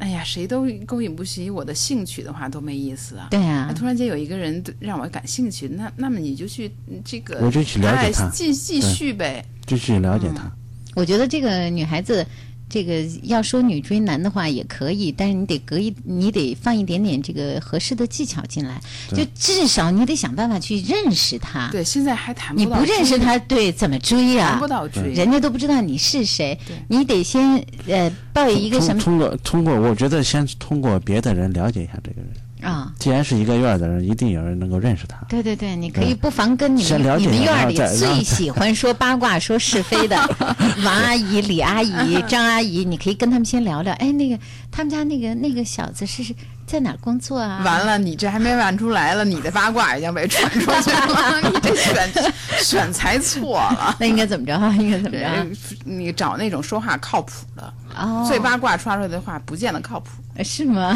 [0.00, 3.28] 哎呀，谁都勾引不起我的兴趣的话，多没意思啊。
[3.30, 9.44] 对啊，突然间有一个人让我感兴趣，那那么你就去嗯这个，我就去了解哎他继继续呗。
[9.66, 10.50] 继续了解他。
[10.96, 12.26] 我觉得这个女孩子。
[12.70, 18.80] 这个要说女追男的话也可以，但是你得隔一，你得放一点点这个合适的技巧进来，
[19.10, 21.68] 就至少你得想办法去认识他。
[21.72, 25.12] 对，现在还谈你到不认识，他，对，怎么追啊、谈不到追。
[25.12, 32.30] 人家都不知道你是谁对，你得先呃抱有一个什么通通过通过，我觉得先通过别的人了解一下这个人。
[32.62, 32.92] 啊？
[32.98, 35.16] 既然是一个院儿的人，一定有人能够认识他。
[35.28, 40.16] 对对对，你可以不妨跟你们你们院儿里最喜欢说八卦、说是非的
[40.84, 43.92] 王阿姨、李阿姨、张阿姨，你可以跟他们先聊聊。
[43.94, 44.38] 哎，那个
[44.70, 46.34] 他们家那个那个小子是是
[46.66, 47.62] 在哪儿工作啊？
[47.64, 52.10] 完了，你这还没问出来了，你的八卦已经被传出去了， 你这选
[52.58, 53.96] 选材错了。
[54.00, 54.52] 那应该怎么着？
[54.78, 55.46] 应该怎么对着？，
[55.84, 60.10] 你找那种说话靠谱的，哦，最八卦传出来的话不见得靠谱。
[60.42, 60.94] 是吗？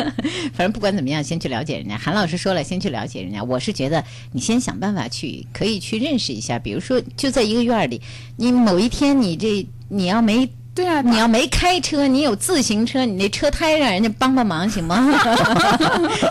[0.54, 1.96] 反正不管怎么样，先去了解人家。
[1.96, 3.42] 韩老师说了，先去了解人家。
[3.42, 6.58] 我是觉得你先想办法去，可以去认识一下。
[6.58, 8.00] 比如说，就在一个院里，
[8.36, 14.96] 你某一天你这你要没对啊，你要没开车，你有自行车，你那车胎让人家帮帮忙行吗？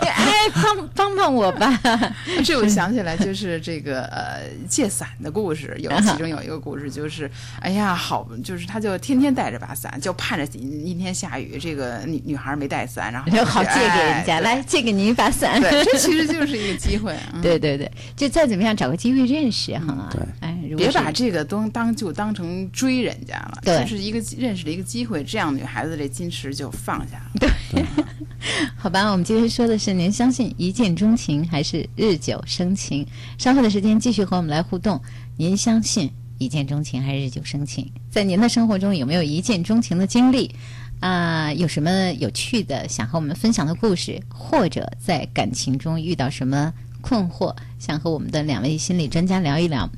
[0.02, 1.78] 哎，帮 帮帮我吧！
[2.44, 15.60] 这我想起来就是这个呃借伞的故事，有其中有一个故事就是，哎呀好，就是他就天天带着把伞，就盼着阴天下雨，这个女女孩没带伞，然后就好借给人家，哎来借给您一把伞。
[15.60, 17.16] 对，这其实就是一个机会。
[17.32, 20.08] 嗯对对对，就再怎么样找个机会认识哈。
[20.10, 27.30] 对哎，如果是别把这个东当就当成追人家了，对就是一个认识的一个机会，这样女孩子这矜持就放下了。
[27.40, 27.82] 对
[28.76, 33.06] 好吧，我们今天说的是您相信一见钟情还是日久生情？
[33.38, 35.00] 稍后的时间继续和我们来互动。
[35.36, 37.90] 您相信一见钟情还是日久生情？
[38.10, 40.54] 在您的生活中有没有一见钟情的经历？
[41.00, 49.88] 啊、有什么有趣的想和我们分享的故事，或者在感情中遇到什么困惑，想和我们的两位心理专家聊一聊？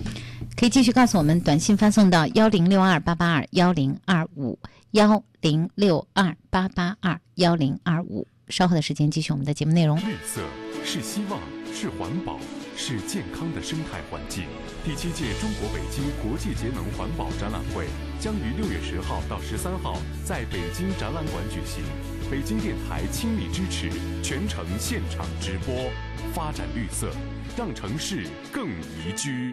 [0.57, 4.57] 可以继续告诉我们，短信发送到幺零六二八八二幺零二五
[4.93, 8.27] 幺零六二八八二幺零二五。
[8.49, 9.99] 稍后的时间继续我们的节目内容。
[9.99, 10.41] 绿色
[10.85, 11.41] 是希望，
[11.75, 12.39] 是环保，
[12.77, 14.45] 是健康的生态环境。
[14.85, 17.87] 第七届中国北京国际节能环保展览会
[18.21, 21.83] 将于六月十号到十三号在北京展览馆举行。
[22.31, 23.91] 北京电台倾力支持，
[24.23, 25.91] 全程现场直播，
[26.33, 27.11] 发展绿色，
[27.57, 29.53] 让城市更宜居。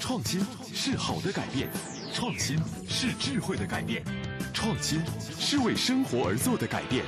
[0.00, 0.40] 创新
[0.72, 1.68] 是好的改变，
[2.14, 2.56] 创新
[2.88, 4.02] 是智慧的改变，
[4.54, 5.02] 创新
[5.38, 7.04] 是为生活而做的改变。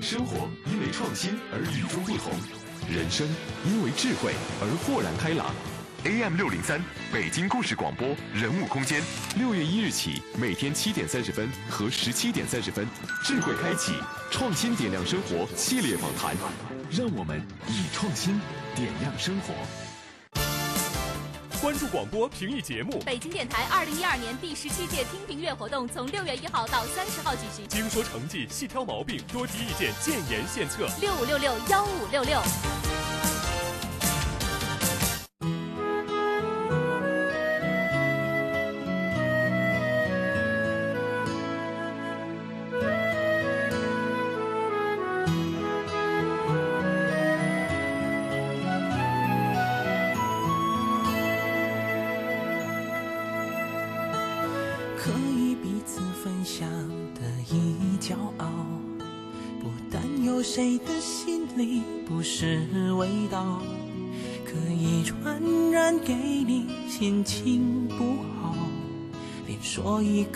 [0.00, 2.32] 生活因为创新而与众不同，
[2.88, 3.26] 人生
[3.66, 5.52] 因为智慧而豁然开朗。
[6.04, 6.80] AM 六零三，
[7.12, 9.02] 北京故事广播人物空间，
[9.36, 12.86] 六月一日起，每天七点三十分和十七点三十分，
[13.24, 13.94] 智慧开启，
[14.30, 16.36] 创新点亮生活系列访谈，
[16.90, 18.40] 让我们以创新
[18.76, 19.85] 点亮生活。
[21.66, 30.86] 关注广播评议节目，北京电台二零一二年第十七届听评月活动从六月一号到三十号举行，精说成绩，细挑毛病，多提意见，建言献策。
[31.00, 32.40] 六五六六幺五六六。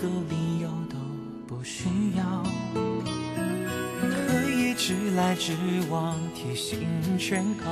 [0.00, 0.96] 个理由都
[1.46, 1.84] 不需
[2.16, 2.42] 要。
[4.00, 5.52] 可以直来直
[5.90, 7.64] 往，贴心劝告，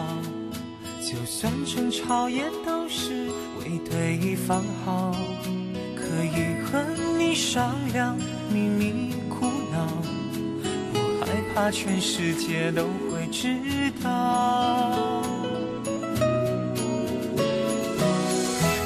[1.00, 5.16] 就算争吵也都是为对方好。
[5.96, 6.84] 可以和
[7.18, 8.14] 你商量
[8.52, 9.86] 秘密苦恼，
[10.92, 13.56] 不害怕全世界都会知
[14.04, 15.22] 道。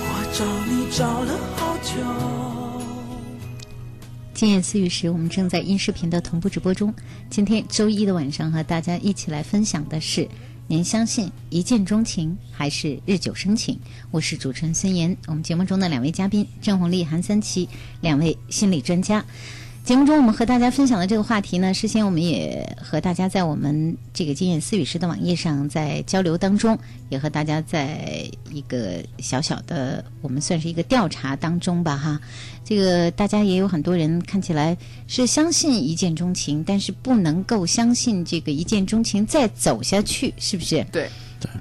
[0.05, 2.42] 我找你找了好久。
[4.43, 6.93] 今夜私语时，我们正在音视频的同步直播中。
[7.31, 10.29] 今天周一的晚上，和大家一起来分享的是：
[10.67, 13.79] 您相信一见钟情还是日久生情？
[14.11, 15.17] 我是主持人孙岩。
[15.29, 17.69] 我们节目中的两位嘉宾郑红丽、韩三奇，
[18.01, 19.25] 两位心理专家。
[19.85, 32.21] 节目中我们和大家分享的这个话题呢，事先我们也和大家在我们这个今夜思雨时的网页上在交流当中，也和大家在一个小小的我们算是一个调查当中吧，哈。
[32.65, 34.77] 这个大家也有很多人看起来
[35.09, 40.85] 是相信一见钟情，但是不能够相信这个一见钟情再走下去，是不是？
[40.93, 41.11] 对，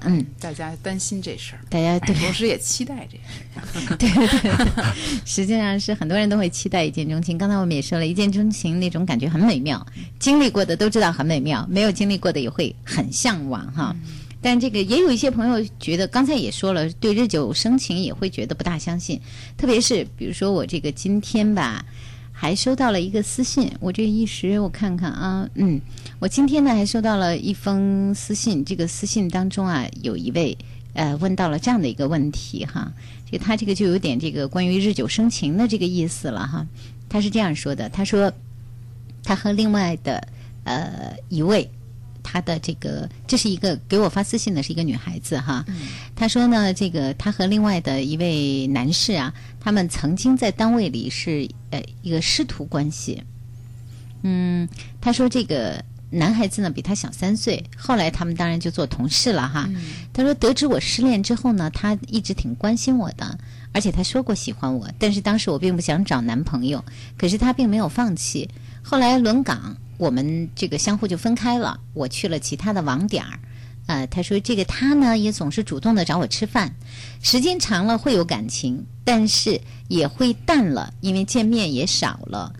[0.02, 3.96] 嗯，大家担心这事儿，大家对同时也期待这事儿。
[3.96, 7.36] 对对对，实际上是很多人都会期待一见钟情。
[7.36, 9.86] 刚才我们也说了，一见钟情那种感觉很美妙，
[10.18, 13.94] 经历过的都知道很美妙，没有经历过的也会很向往哈。
[14.40, 19.20] 但这个也有一些朋友觉得，刚才也说了，对日久生情也会觉得不大相信，
[19.56, 21.84] 特别是比如说我这个今天吧。
[22.42, 25.80] 还收到了一个私信，我这一时我看看啊，嗯，
[26.18, 30.58] 我今天呢还收到了一封私信，这个私信当中啊有一位
[30.92, 32.92] 呃问到了这样的一个问题哈，
[33.30, 36.66] 就他这个就有点这个关于日久生情的这个意思了哈，
[37.08, 38.32] 他是这样说的，他说
[39.22, 40.26] 他和另外的
[40.64, 41.70] 呃一位。
[42.24, 45.66] 他的这个，这是一个给我发私信的是一个女孩子哈，
[46.14, 53.22] 他说呢，这个他和另外的一位男士啊，他们曾经在单位里是呃一个师徒关系。
[54.22, 54.68] 嗯，
[55.00, 59.70] 他说这个男孩子呢比他小三岁，后来他们当然就做同事了哈。
[60.12, 63.38] 他说得知我失恋之后呢，他一直挺关心我的，
[63.70, 66.84] 而且他说过喜欢我，但是当时我并不想找男朋友，
[67.16, 68.50] 可是他并没有放弃。
[68.82, 69.76] 后来轮岗。
[69.98, 73.38] 我们这个相互就分开了，我去了其他的网点儿。
[73.86, 76.74] 呃，他说这个他呢也总是主动的找我吃饭，
[77.22, 82.52] 时间长了会有感情，但是也会淡了，因为见面也少了。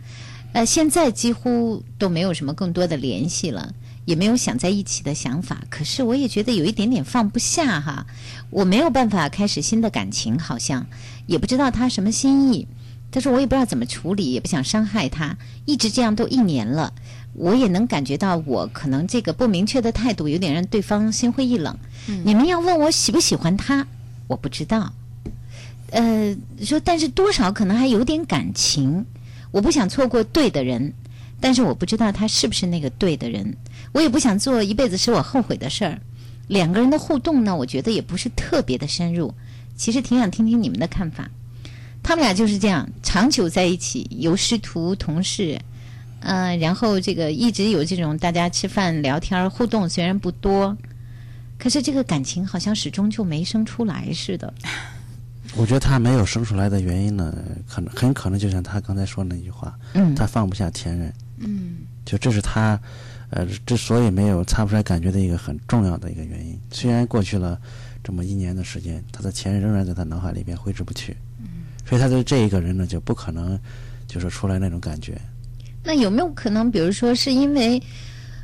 [0.53, 3.73] 呃，现在几乎都没有什么更多的联系了。
[4.05, 8.05] 也没有想在一起的想法，可是我也觉得有一点点放不下哈，
[8.49, 10.85] 我没有办法开始新的感情，好像
[11.25, 12.67] 也不知道他什么心意，
[13.11, 16.93] 他说我也不知道怎么处理，也不想伤害他，一直这样都一年了，
[17.33, 21.77] 我也能感觉到我可能这个不明确的态度有点让对方心灰意冷。
[22.23, 23.87] 你们要问我喜不喜欢他，
[24.27, 24.93] 我不知道。
[25.91, 29.05] 呃，说但是多少可能还有点感情，
[29.51, 30.93] 我不想错过对的人，
[31.39, 33.55] 但是我不知道他是不是那个对的人，
[33.91, 36.01] 我也不想做一辈子使我后悔的事儿。
[36.47, 39.33] 两个人的互动呢，我觉得也不是特别的深入，
[39.75, 41.29] 其实挺想听听你们的看法。
[42.01, 45.59] 他们俩就是这样长久在一起，由师徒同事，
[46.23, 50.75] 嗯、然后这个一直有这种大家吃饭聊天儿互动，虽然不多，
[51.57, 54.53] 可是这个感情好像始终就没生出来似的。
[55.55, 57.31] 我觉得他没有生出来的原因呢，
[57.67, 62.79] 可能很可能就像他刚才说的那句话，嗯他放不下前任，嗯就这是他，
[63.29, 66.59] 呃，之所以没有擦不出来感觉的一个很重要的一个原因。
[66.71, 67.59] 虽然过去了
[68.03, 71.15] 这么一年的时间，他的前任仍然在他脑海里边挥之不去，
[71.87, 73.59] 所以他对这一个人呢，就不可能
[74.07, 75.21] 就是出来那种感觉。
[75.83, 77.81] 那有没有可能，比如说是因为，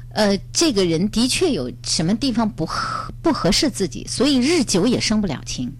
[0.10, 5.72] 呃，这个人的确有什么地方不合不合适自己，所以日久也生不了情，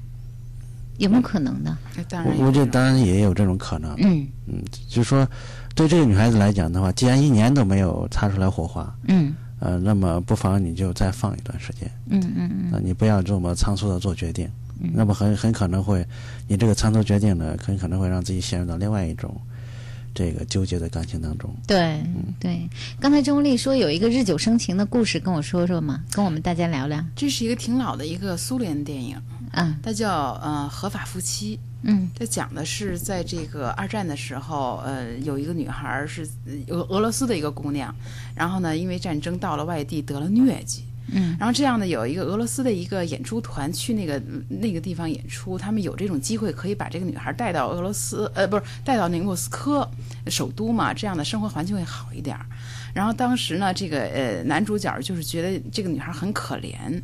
[0.98, 1.78] 有没有可能呢？
[2.26, 4.28] 我我觉得这当然也有这种可能，嗯。
[4.48, 5.28] 嗯，就是说
[5.76, 9.36] 对这个女孩子来讲的话，既然一年都没有擦出来火花，嗯。
[9.60, 12.74] 呃，那么不妨你就再放一段时间，嗯嗯嗯。
[12.74, 14.50] 啊，你不要这么仓促的做决定，
[14.94, 16.06] 那么很很可能会，
[16.48, 19.36] 你这个仓促决定呢，很可能会让自己陷入到另外一种
[20.20, 21.50] 这个纠结的感情当中。
[21.66, 22.04] 对
[22.42, 22.70] 对。
[23.00, 29.16] 刚才钟丽说有一个日久生情的故事，跟我说说嘛，跟我们大家聊聊这是一个挺老的一个苏联电影，
[29.54, 31.56] 啊，它叫呃《合法夫妻》。
[31.84, 37.96] 嗯它讲的是在这个二战的时候，呃，有一个女孩是呃俄俄罗斯的一个姑娘，
[38.36, 40.84] 然后呢，因为战争到了外地得了疟疾，
[41.14, 49.90] 嗯然后这样呢，有一个俄罗斯的一个演出团去那个那个地方演出，他们有这种机会可以把这个女孩带到俄罗斯，呃，不是带到那个莫斯科
[50.28, 52.46] 首都嘛，这样的生活环境会好一点儿。
[52.94, 57.02] 然后当时呢，这个呃男主角就是觉得这个女孩很可怜。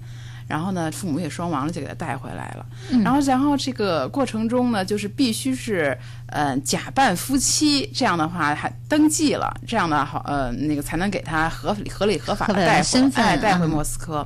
[0.47, 2.65] 然后呢，父母也双亡了，就给她带回来了。
[3.03, 13.09] 然后，然后这个过程中呢，就是必须是呃假扮夫妻，这样的话还登记了，这样的好呃那个才能给她合理合理合法的的带回
[13.41, 14.25] 带回嗯莫斯科。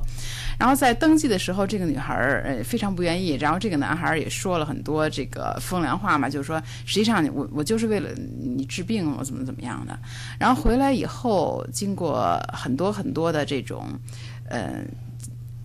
[0.58, 9.98] 然后在登记的时候，这个女孩儿呃非常不愿意，然后这个男孩儿也说了很多这个风凉话嘛，就是说实际上我我就是为了你治病，我怎么怎么样的。
[10.38, 13.86] 然后回来以后，经过很多很多的这种
[14.50, 14.82] 呃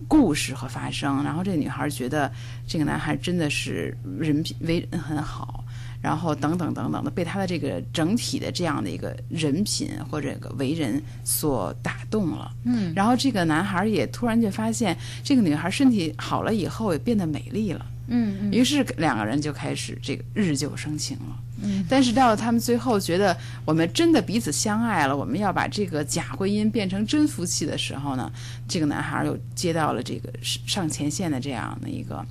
[0.08, 2.32] 故事和发生，然后这女孩觉得
[2.66, 5.64] 这个男孩真的是人品为人很好。
[6.06, 12.48] 然后等等等等的，被他的这个整体的这样的一个人品或者个为人所打动了。
[12.62, 17.84] 嗯，然后这个男孩也突然就发现，这个女孩身体好了以后也变得美丽了。
[18.06, 21.36] 嗯嗯于是两个人就开始这个日久生情了。
[21.60, 28.30] 嗯，但是到了他们最后觉得我们真的彼此相爱了，我们要把这个假婚姻变成真夫妻的时候呢，
[28.68, 32.24] 这个男孩又接到了这个上前线的这样的一个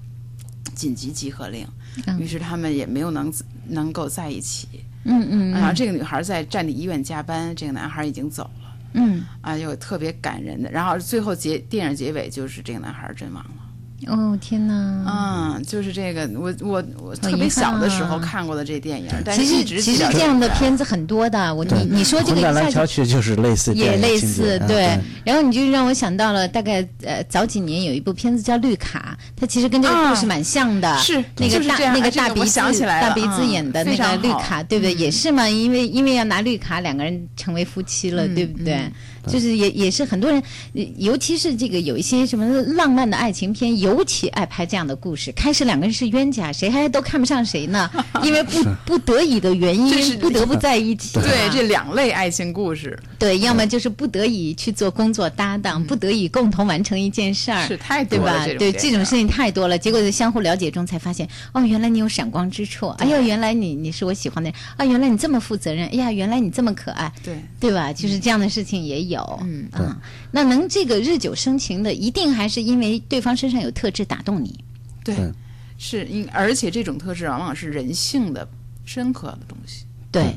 [0.74, 1.68] 紧急集合令，
[2.08, 3.30] 嗯于是他们也没有能
[3.68, 4.68] 能够在一起。
[5.04, 8.76] 嗯嗯然后这个女孩在战地医院加班，这个男孩已经走了。
[8.94, 13.65] 嗯啊，有特别感人的，然后最后结电影结尾就是这个男孩阵亡了。
[14.08, 14.74] 哦天哪！
[15.08, 34.94] 嗯，就是这个，我我我好特别小的时候看过的这电影，但其实是一直其实这样的片子很多的，我你你说这个红一下就蓝桥曲就是类似也类似对嗯，然后你就让我想到了，大概呃早几年有一部片子叫《绿卡》，它其实跟这个故事啊蛮像的，是那个大就是那个大鼻子想起来大鼻子嗯演的那个绿卡，对不对？
[34.94, 38.92] 嗯也是嘛，因为因为要拿绿卡，两个人成为夫妻了，嗯对不对？
[39.28, 40.42] 就是也也是很多人，
[40.74, 45.32] 呃尤其是这个有一些什么浪漫的爱情片，尤其爱拍这样的故事。
[45.34, 47.90] 开始两个人是冤家，谁还都看不上谁呢？
[48.24, 51.18] 因为不不得已的原因，不得不在一起。
[51.20, 51.22] 啊。
[51.24, 52.98] 对这两类爱情故事。
[53.20, 58.46] 对，要么就是不得已去做工作搭档，不得已共同完成一件事儿，是太对吧？
[58.60, 67.36] 对，这种事情太多了，结果在相互了解中才发现，哦，原来你有闪光之处，哎呦，原来你你是我喜欢的人，啊，原来你这么负责任，哎呀，原来你这么可爱，对。
[67.60, 67.92] 对吧？
[67.92, 70.02] 就是这样的事情也有，嗯啊，
[70.32, 74.64] 那能这个日久生情的，一定还是因为对方身上有特质打动你，
[75.04, 75.32] 对对。
[75.78, 78.48] 是因而且这种特质往往是人性的
[78.86, 79.86] 深刻的东西。
[80.10, 80.34] 对，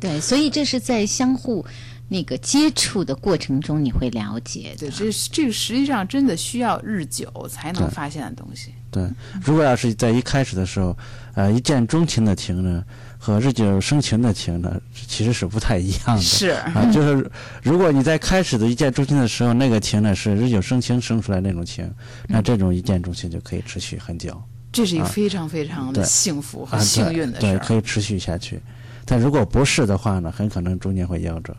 [0.00, 1.62] 对，所以这是在相互
[2.08, 4.88] 那个接触的过程中你会了解的。
[4.88, 8.72] 对，，这这个实际上真的需要日久才能发现的东西。
[8.90, 9.06] 对，
[9.44, 10.96] 如果要是在一开始的时候，
[11.34, 12.82] 呃，一见钟情的情呢，
[13.24, 16.20] 和日久生情的情呢，其实是不太一样的。
[16.20, 17.30] 是啊， 就是
[17.62, 21.88] 如果你在开始的一见钟情的时候，那个情呢是日久生情生出来那种情，
[22.26, 24.42] 那这种一见钟情就可以持续很久
[24.72, 27.58] 这是一个非常非常的幸福和啊，幸运的事对，儿。
[27.60, 28.58] 可以持续下去。
[29.04, 31.56] 但如果不是的话呢，很可能中间会夭折。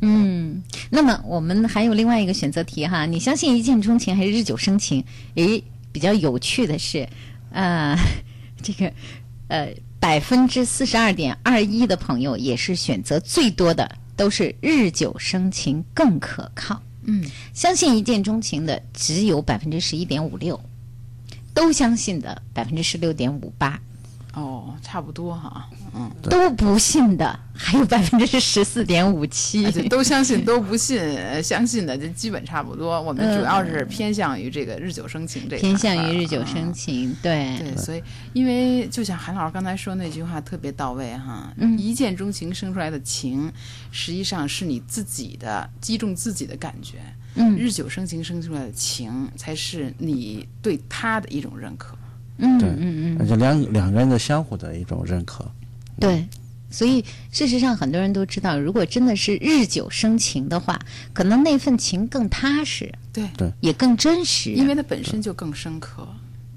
[0.00, 5.04] 嗯，那么我们还有另外一个选择题哈，你相信一见钟情还是日久生情？
[5.34, 5.62] 诶，
[5.92, 7.06] 比较有趣的是，
[7.50, 7.94] 呃，
[8.62, 8.90] 这个
[9.48, 9.68] 呃
[10.02, 16.82] 百分之四十二点二一的朋友也是选择最多的，都是日久生情更可靠。
[17.04, 17.24] 嗯，
[17.54, 20.60] 相信一见钟情的只有百分之十一点五六，
[21.54, 23.80] 都相信的百分之十六点五八，
[24.34, 33.00] 哦，差不多哈，嗯，都不信的还有百分之十四点五七都相信都不信，呃相信的就基本差不多。
[33.02, 38.02] 我们主要是偏向于这个日久生情这一偏向于日久嗯生情，对对，所以
[38.32, 43.52] 因为就像韩老师刚才说那句话特别到位哈，嗯一见钟情生出来的情，
[43.90, 46.98] 实际上是你自己的击中自己的感觉。
[47.34, 51.96] 嗯日久生情生出来的情，才是你对他的一种认可。
[52.42, 55.50] 嗯对嗯嗯，而且两两个人的相互的一种认可。
[55.98, 56.26] 对。
[56.74, 60.80] 所以，事实上，很多人都知道，如果真的是日久生情的话，
[61.12, 63.28] 可能那份情更踏实，对，
[63.60, 64.52] 也更真实。
[64.52, 66.08] 因为它本身就更深刻。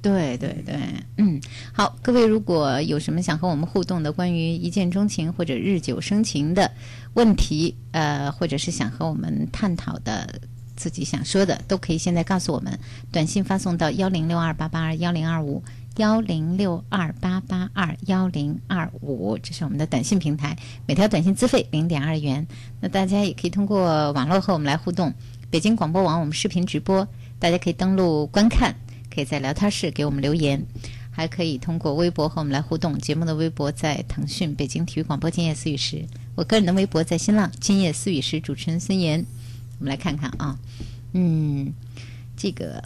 [0.01, 0.79] 对对对，
[1.17, 1.41] 嗯，
[1.73, 6.71] 好，各位如果有什么想和我们互动的关于一见钟情或者日久生情的
[7.15, 10.33] 问题，呃，或者是想和我们探讨的。
[10.76, 12.80] 自己想说的都可以现在告诉我们，
[13.11, 15.63] 短信发送到幺零六二八八二幺零二五
[15.97, 22.45] 幺零六二八八二幺零二五，这是我们的短信平台，每条短信资费零点二元。
[22.82, 25.13] 那大家也可以通过网络和我们来互动，
[25.49, 27.07] 北京广播网我们视频直播，
[27.39, 28.76] 大家可以登录观看。
[29.13, 30.61] 可以在聊天室给我们留言，
[31.09, 32.99] 还可以通过微博和我们来互动。
[32.99, 36.05] 节目的微博在腾讯北京体育广播今夜思雨时，
[36.36, 39.26] 我个人的微博在新浪今夜思雨时，主持人孙岩。
[39.80, 40.57] 我们来看看啊，
[41.13, 41.73] 嗯，
[42.38, 42.84] 这个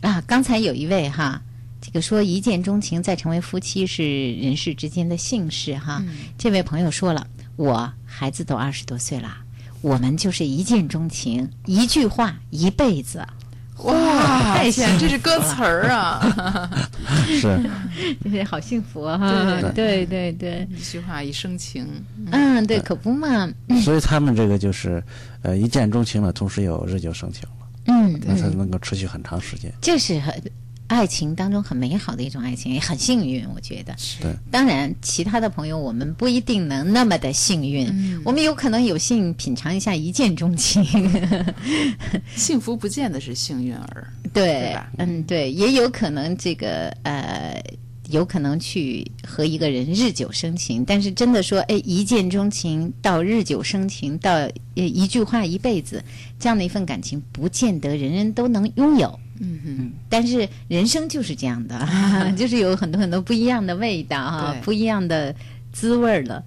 [0.00, 1.40] 啊，刚才有一位哈，
[1.80, 6.02] 这个说一见钟情再成为夫妻是人世之间的幸事哈。
[6.36, 7.26] 这位朋友说了，
[7.56, 9.36] 我孩子都二十多岁了，
[9.80, 13.26] 我们就是一见钟情，一句话一辈子。
[13.78, 16.20] 哇，太像，这是歌词儿啊！
[17.26, 17.58] 是，
[18.22, 19.18] 就是好幸福啊！
[19.18, 20.06] 哈，对。
[20.06, 21.86] 对对，一句话一生情，
[22.30, 23.48] 嗯，对，可不嘛，
[23.82, 25.02] 所以他们这个就是，
[25.42, 29.72] 呃，一见钟情了，同时又日久生情了，嗯，那才能够持续很长时间。
[29.80, 30.32] 就是很
[30.92, 33.96] 爱情当中很美好的一种爱情，也很幸运，我觉得。
[34.20, 37.88] 对，当然，其他的朋友我们不一定能那么的幸运，
[38.24, 40.84] 我们有可能有幸品尝一下一见钟情，
[42.36, 44.06] 幸福不见得是幸运儿。
[44.32, 47.62] 对嗯，对，也有可能这个呃。
[48.10, 56.04] 有可能去和一个人日久生情，但是真的说，哎，一见钟情到日久生情到呃一句话一辈子，
[56.38, 59.18] 这样的一份感情，不见得人人都能拥有。
[59.40, 61.78] 嗯哼，但是人生就是这样的，
[62.36, 65.34] 就是有很多很多不一样的味道哈对，不一样的
[65.72, 66.42] 滋味儿了。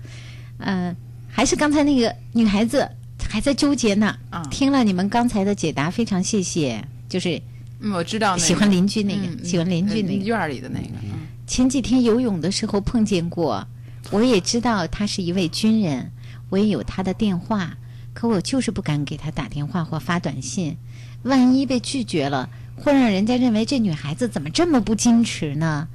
[0.60, 0.96] 嗯、
[1.30, 2.88] 还是刚才那个女孩子
[3.30, 4.16] 还在纠结呢。
[4.30, 6.84] 啊听了你们刚才的解答，非常谢谢。
[7.10, 7.42] 就是
[7.80, 10.24] 嗯，我知道那个喜欢邻居那个，嗯喜欢邻居那个。
[10.24, 13.68] 院儿里的那个，嗯前几天游泳的时候碰见过，
[14.10, 16.12] 我也知道他是一位军人，
[16.50, 17.76] 我也有他的电话，
[18.14, 20.76] 可我就是不敢给他打电话或发短信，
[21.24, 25.88] 万一被拒绝了，会让人家认为这女孩子怎么这么不矜持呢？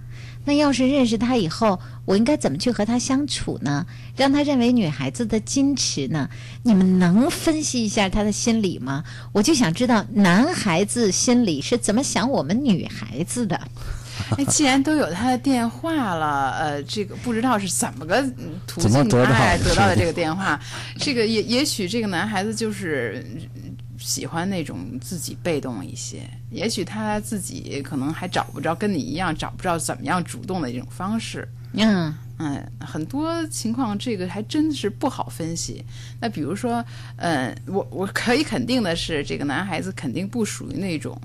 [0.47, 3.85] 那要是认识她以后，我应该怎么去和她相处呢？
[4.16, 6.28] 让她认为女孩子的矜持呢？
[6.62, 9.05] 你们能分析一下她的心理吗？
[9.33, 13.61] 我就想知道男孩子心里是怎么想我们女孩子的。
[14.37, 20.61] 哎，既然都有他的电话了，呃，这个不知道是怎么个嗯途径怎么得到哎得到的这个电话，
[20.99, 23.24] 这个也也许这个男孩子就是
[23.55, 23.69] 嗯
[24.01, 31.46] 喜欢那种自己被动一些，也许他自己可能还找不着跟你一样找不着怎么样主动的这种方式。
[31.74, 35.84] 嗯嗯，很多情况这个还真是不好分析。
[36.20, 36.84] 那比如说，
[37.16, 41.20] 嗯，我我可以肯定的是，这个男孩子肯定不属于那种，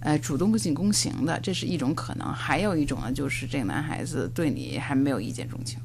[0.00, 2.30] 呃，主动进攻型的，这是一种可能。
[2.32, 5.78] 还有一种呢，就是这个男孩子对你还没有一见钟情，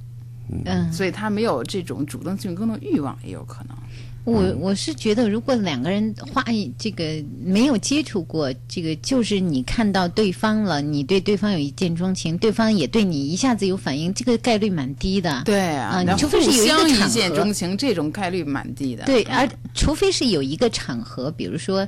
[0.66, 3.78] 嗯，所以他没有这种主动进攻的欲望，也有可能。
[4.24, 6.46] 我我是觉得，如果两个人话
[6.78, 7.04] 这个
[7.44, 15.42] 没有接触过，这个就是你看到对方了，你对对方有一见钟情，对方也对你一下子有反应，这个概率蛮低的。
[15.46, 19.06] 对啊，除非是有一个场合一见钟情，这种概率蛮低的。
[19.06, 21.88] 对，嗯而除非是有一个场合，比如说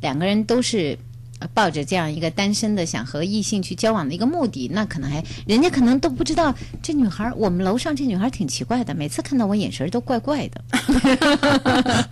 [0.00, 1.09] 两个人都是呃
[1.54, 10.62] 抱着这样一个单身的想和异性去交往的一个目的，那可能还人家可能都不知道这女孩儿，我们楼上这女孩儿挺奇怪的，每次看到我眼神儿都怪怪的，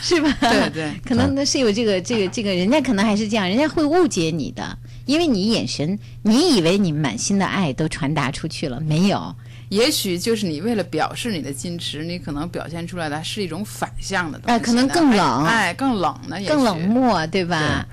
[0.00, 0.36] 是吧？
[0.40, 9.34] 对对可能那是有这个这个这个，人家可能还是这样，人家会误解你的，因为你眼神，你以为你满心的爱都传达出去了，没有？
[9.70, 17.86] 也许就是你为了表示你的矜持，你可能表现出来的是一种反向的东西，哎可能更冷哎，哎更冷呢，也更冷漠，对吧？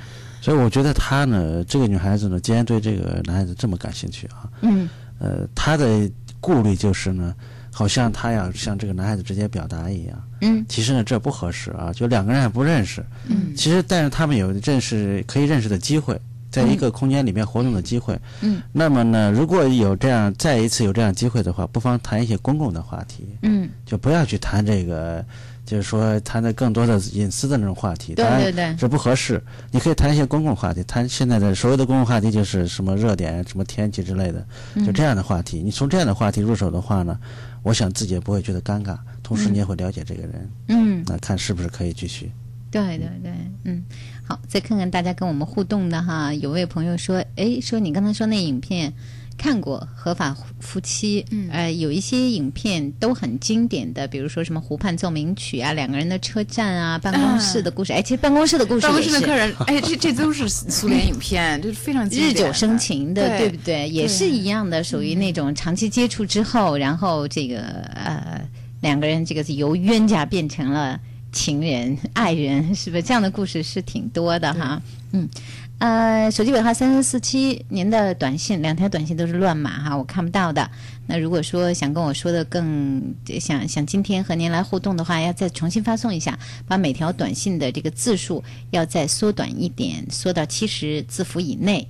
[0.45, 4.87] 所以我觉得她呢，这个女孩子呢，既然对这个男孩子这么感兴趣啊，嗯
[5.17, 6.07] 呃，她的
[6.39, 7.33] 顾虑就是呢，
[7.71, 10.23] 好像她要向这个男孩子直接表达一样。
[10.41, 13.03] 嗯其实呢，这不合适啊，就两个人还不认识。
[13.27, 16.15] 嗯其实，但是他们有认识可以认识的机会，
[16.51, 18.15] 在一个空间里面活动的机会。
[18.41, 25.25] 嗯那么呢，如果有这样再一次有这样机会的话，不妨谈一些公共的话题，嗯，就不要去谈这个，
[25.65, 28.13] 就是说谈的更多的隐私的那种话题。
[28.13, 29.41] 对当然对对这不合适。
[29.71, 34.45] 你可以谈一些公共话题，谈现在的所谓的公共话题就是什么热点、什么天气之类的，
[34.85, 35.61] 就这样的话题。
[35.61, 37.19] 你从这样的话题入手的话呢，
[37.63, 42.31] 我想自己也不会觉得尴尬，同时你也会了解这个人，嗯，那看是不是可以继续。
[42.71, 43.31] 对对对，
[43.63, 43.83] 嗯，
[44.23, 48.91] 好，再看看大家跟我们互动的哈，有位朋友说，哎，说你刚才说那影片
[49.37, 63.45] 看过《合法夫妻》，嗯，呃，有一些影片都很经典的，比如说什么《湖畔奏鸣曲》啊，两个人的车站啊，办公室的故事，哎，其实办公室的故事办公室的客人，哎，这这都是苏联影片，就是非常经典日久生情的，对。
[63.45, 63.87] 对不对？
[63.89, 67.59] 也是一样的，属于那种长期接触之后，然后这个
[67.93, 68.41] 呃
[68.81, 70.99] 两个人这个是由冤家变成了
[71.31, 73.03] 情人、爱人，是不是？
[73.03, 74.81] 这样的故事是挺多的哈。
[75.11, 75.29] 嗯，
[75.77, 80.71] 呃，手机尾号三三四七，您的短信两条短信都是乱码哈，我看不到的。
[81.05, 91.87] 那如果说想跟我说的更想想今天和您来互动的话，要再重新发送一下，把每条短信的这个字数要再缩短一点，缩到七十字符以内。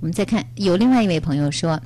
[0.00, 1.80] 我们再看，有另外一位朋友说，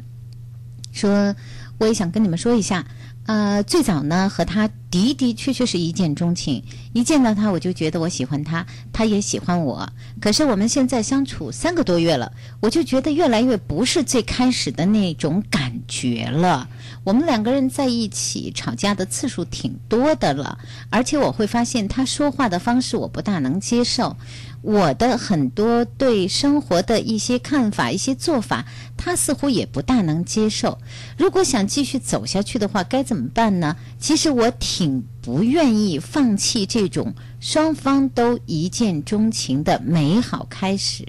[0.92, 1.34] 说
[1.78, 2.84] 我也想跟你们说一下，
[3.26, 9.88] 呃，最早呢和他的的确确是一见钟情，一见到他我就觉得我喜欢他，他也喜欢我。
[10.20, 16.68] 可是我们现在相处三个多月了，我就觉得越来越不是最开始的那种感觉了。
[17.04, 20.58] 我们两个人在一起吵架的次数挺多的了，
[20.90, 24.16] 而且我会发现他说话的方式我不大能接受，
[24.62, 30.78] 我的很多对生活的一些看法、一些做法，他似乎也不大能接受。
[31.16, 33.76] 如果想继续走下去的话，该怎么办呢？
[33.98, 41.06] 其实我挺不愿意放弃这种双方都一见钟情的美好开始。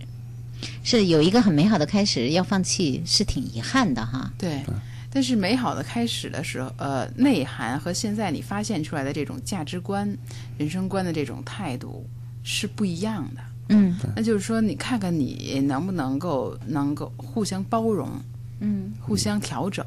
[0.84, 4.32] 是有一个很美好的开始，要放弃是挺遗憾的哈。
[4.38, 4.64] 对，
[5.12, 10.18] 但是美好的开始的时候，呃，内涵和现在你发现出来的这种价值观、
[10.58, 12.08] 人生观的这种态度
[12.44, 13.42] 是不一样的。
[13.70, 18.10] 嗯那就是说，你看看你能不能够能够互相包容，
[18.60, 19.86] 嗯互相调整。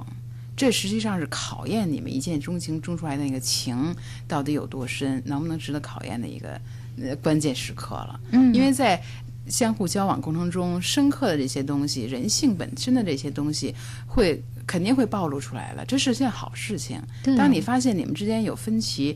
[0.56, 3.94] 这实际上是考验你们一见钟情钟出来的那个情
[4.28, 6.60] 到底有多深，能不能值得考验的一个
[7.02, 8.20] 呃关键时刻了。
[8.30, 9.02] 嗯因为在
[9.48, 13.74] 相互交往过程中，深刻的这些东西，人性本身的这些东西，
[14.06, 16.98] 会肯定会暴露出来了，这是件好事情。
[17.36, 19.14] 当你发现你们之间有分歧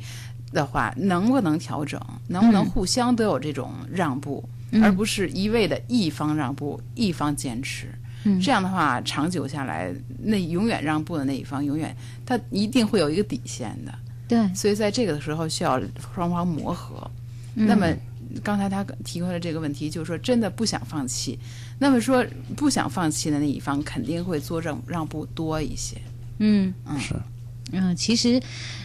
[0.53, 2.01] 的话，能不能调整？
[2.28, 4.49] 能不能互相都有这种让步，
[4.82, 7.88] 而不是一味的一方让步，一方坚持。
[8.24, 11.96] 嗯这样的话，长久下来，那永远让步的那一方，永远
[12.26, 13.94] 他一定会有一个底线的。
[14.26, 15.80] 对，所以在这个的时候，需要
[16.14, 17.11] 双方磨合。
[17.55, 17.86] 那么
[18.42, 21.38] 刚才他提出的这个问题，就是说真的不想放弃。
[21.78, 22.26] 那么说
[22.57, 25.96] 不想放弃的那一方，肯定会做让让步多一些。
[26.38, 27.14] 嗯嗯是
[27.72, 28.40] 嗯，其实，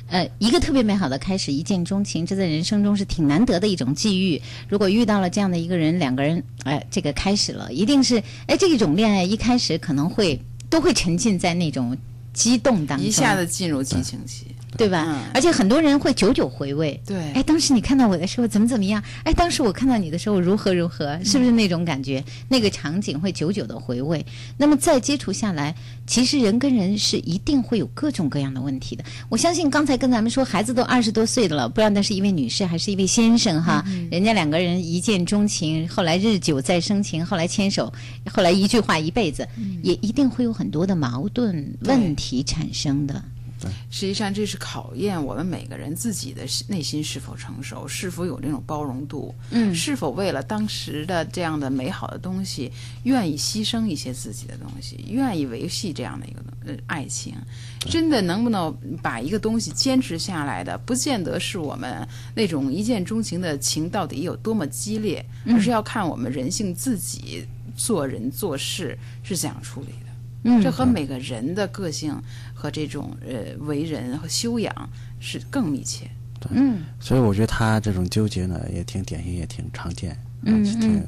[0.08, 4.42] 呃，一个特别美好的开始，一见钟情，这在人生中是挺难得的一种际遇。
[4.68, 11.98] 如果遇到了这样的一个人，两个人，哎、这个开始了，一定是，哎，这一种恋爱一开始可能会都会沉浸在那种
[12.34, 14.48] 激动当中，一下子进入激情期，
[14.78, 15.06] 对吧？
[15.08, 17.00] 嗯而且很多人会久久回味。
[17.06, 19.04] 对哎，当时你看到我的时候怎么怎么样？
[19.24, 21.20] 哎，当时我看到你的时候如何如何？
[21.24, 22.24] 是不是那种感觉？
[22.48, 24.26] 那个场景会久久的回味。
[24.58, 29.04] 那么再接触下来，其实人跟人是一定会有各种各样的问题的。
[29.30, 33.84] 我相信刚才跟咱们说，孩子都二十多岁的了，不知道那是一位女士还是一位先生哈。
[34.12, 37.92] 人家两个人一见钟情，后来日久再生情，后来牵手，
[38.32, 39.48] 后来一句话一辈子，
[39.82, 43.24] 也一定会有很多的矛盾问题产生的。
[43.90, 49.74] 实际上这是考验我们每个人自己的内心是否成熟，是否有这种包容度，嗯。
[49.74, 52.72] 是否为了当时的这样的美好的东西，
[53.04, 57.36] 愿意牺牲一些自己的东西，愿意维系这样的一个呃爱情，
[57.82, 67.46] 真的能不能把一个东西坚持下来的，不见得是我们那种一见钟情的情到底有多么激烈，而是要看我们人性自己
[67.76, 70.03] 做人做事是怎样处理的。
[70.44, 72.16] 嗯这和每个人的个性
[72.54, 74.90] 和这种呃为人和修养
[75.20, 76.10] 是更密切。
[76.50, 81.02] 嗯所以我觉得他这种纠结呢，也挺典型，也挺常见，啊嗯挺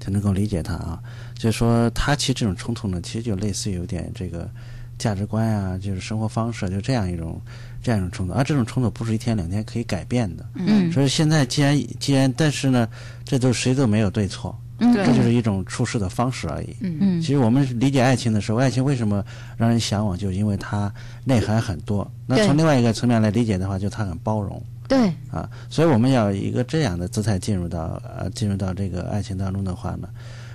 [0.00, 1.00] 挺能够理解他啊。
[1.34, 4.50] 就是说，他其实这种冲突呢，其实就类似于有点这个
[4.98, 7.40] 价值观啊，就是生活方式，就这样一种
[7.80, 8.32] 这样一种冲突。
[8.32, 10.44] 而这种冲突不是一天两天可以改变的。
[10.56, 12.88] 嗯所以现在既然既然，但是呢，
[13.24, 14.60] 这都谁都没有对错，
[14.92, 16.76] 这就是一种处事的方式而已。
[16.80, 19.24] 嗯嗯其实我们理解爱情的时候，爱情为什么
[19.56, 20.92] 让人向往，就是因为它
[21.24, 22.10] 内涵很多。
[22.26, 25.48] 那从另外一个层面来理解的话，就它很包容对啊。
[25.70, 30.08] 所以我们要以一个这样的姿态进入到呃进入到这个爱情当中的话呢，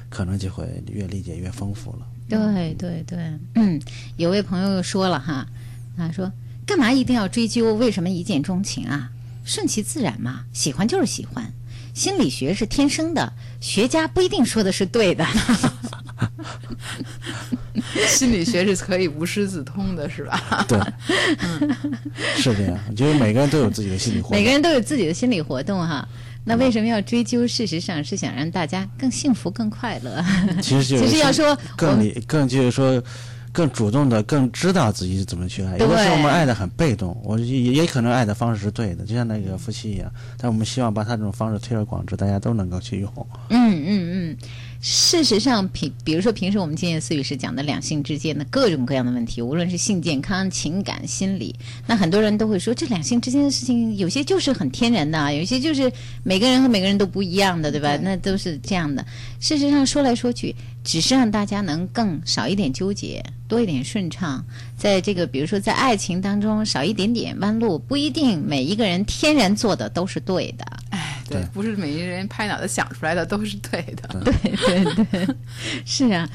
[0.09, 1.99] 可能就会越理解越丰富了。
[2.27, 3.17] 对对对，
[3.55, 3.79] 嗯，
[4.17, 5.47] 有位朋友又说了哈，
[5.95, 6.29] 他说
[6.65, 7.73] 干嘛一定要追究？
[7.75, 9.09] 为什么一见钟情啊？
[9.45, 11.49] 顺其自然嘛，喜欢就是喜欢。
[11.97, 15.25] 心理学是天生的，学家不一定说的是对的。
[18.07, 20.63] 心理学是可以无师自通的，是吧？
[20.67, 20.79] 对，
[22.35, 22.77] 是这样。
[22.95, 24.37] 就是每个人都有自己的心理活动。
[24.37, 26.07] 每个人都有自己的心理活动哈。
[26.45, 27.47] 那为什么要追究？
[27.47, 30.23] 事实上是想让大家更幸福、更快乐。
[30.61, 33.03] 其实就是其实要说更理更就是说。
[33.57, 35.79] 更主动的，更知道自己怎么去爱。
[35.79, 40.11] 有的时候我们爱的很被动，我也也可能爱的方式是对的，就像那个夫妻一样。
[40.37, 43.11] 但我们希望把他这种方式推而广之，大家都能够去用。
[43.49, 44.37] 嗯嗯嗯，
[44.79, 51.55] 事实上，平比如说平时我们今夜思语是讲的两性之间的各种各样的问题，无论是性健康、情感、心理，
[51.87, 55.91] 那很多人都会说，这两性之间的事情有些就是很天然的啊，有些就是
[56.23, 57.97] 每个人和每个人都不一样的，对吧？
[57.97, 59.03] 对那都是这样的。
[59.39, 64.45] 事实上说来说去，只是让大家能更少一点纠结，多一点顺畅。
[64.77, 70.65] 在这个比如说在爱情当中少一点点弯路，不一定每一个人天然做的都是对的。
[71.27, 74.07] 哎，对对，不是每一个人拍脑袋想出来的都是对的。
[74.23, 75.35] 对对对，
[75.85, 76.29] 是啊，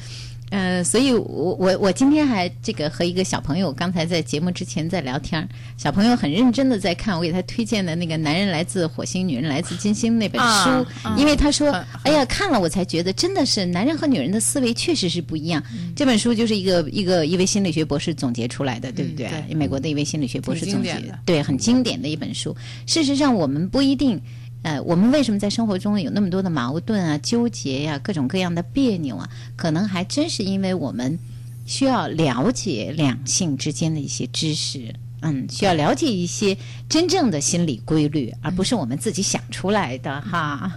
[0.51, 15.63] 呃，所以我我我今天还这个和一个小朋友刚才在节目之前在聊天儿，小朋友很认真的在看我给他推荐的那个《男人来自火星，女人来自金星》那本书，啊啊因为他说很，哎呀，看了我才觉得真的是男人和女人的思维确实是不一样。
[15.95, 19.27] 这本书就是一个一个一位心理学博士总结出来的，对不对？
[19.27, 22.55] 嗯对美国的一位心理学博士总结经典的，对，很经典的一本书。
[22.85, 24.21] 事实上，我们不一定。
[24.63, 29.29] 呃，我们为什么在生活中有那么多的矛盾啊、纠结呀、各种各样的别扭啊？
[29.55, 31.19] 可能还真是因为我们
[31.65, 36.57] 需要了解两性之间的一些知识，嗯，需要了解一些
[36.89, 40.71] 真正的心理规律，而不是我们自己想出来的哈。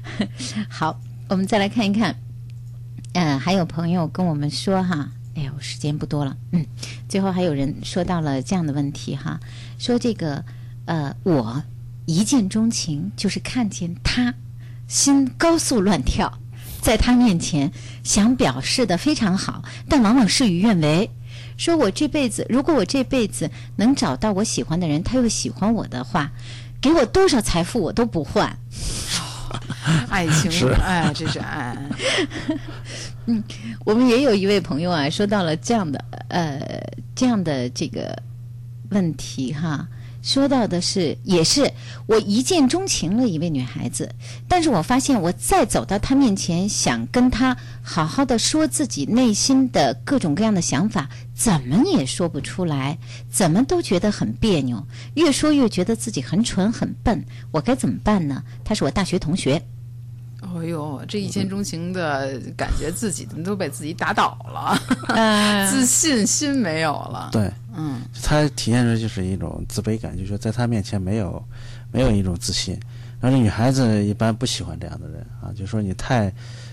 [0.68, 2.14] 好，我们再来看一看，
[3.14, 6.66] 呃，还有朋友跟我们说哈，哎呦，时间不多了，嗯，
[7.08, 9.40] 最后还有人说到了这样的问题哈，
[9.78, 10.44] 说这个
[10.84, 11.62] 呃，我
[12.06, 14.34] 一见钟情就是看见他，
[14.86, 16.38] 心高速乱跳，
[16.80, 21.10] 在他面前想表示的非常好，但往往事与愿违。
[21.56, 26.30] 说我这辈子，如果我这辈子能找到我喜欢的人，他又喜欢我的话，
[26.80, 28.58] 给我多少财富我都不换。
[30.10, 31.76] 爱情是，哎，这是爱。
[33.26, 33.42] 嗯
[33.84, 36.60] 我们也有一位朋友啊，说到了这样的呃
[37.14, 38.20] 这样的这个
[38.90, 39.86] 问题哈，
[40.24, 41.70] 说到的是也是
[42.06, 44.10] 我一见钟情了一位女孩子，
[44.48, 52.96] 但是我发现我再走到她面前，想跟她好好的说自己内心的各种各样的想法，怎么也说不出来，
[53.30, 58.42] 怎么都觉得很别扭，越说越觉得自己很蠢很笨，我该怎么办呢？
[58.64, 59.62] 她是我大学同学。
[60.52, 64.78] 哦呦，这一见钟情的感觉，自己都被自己打倒了，
[65.08, 67.30] 呃 自信心没有了。
[67.32, 71.42] 对，嗯，他体现出就是一种自卑感，就是说在他面前没有
[71.92, 72.78] 没有一种自信。
[73.20, 76.30] 然后这女孩子一般不喜欢这样的人啊，就说你太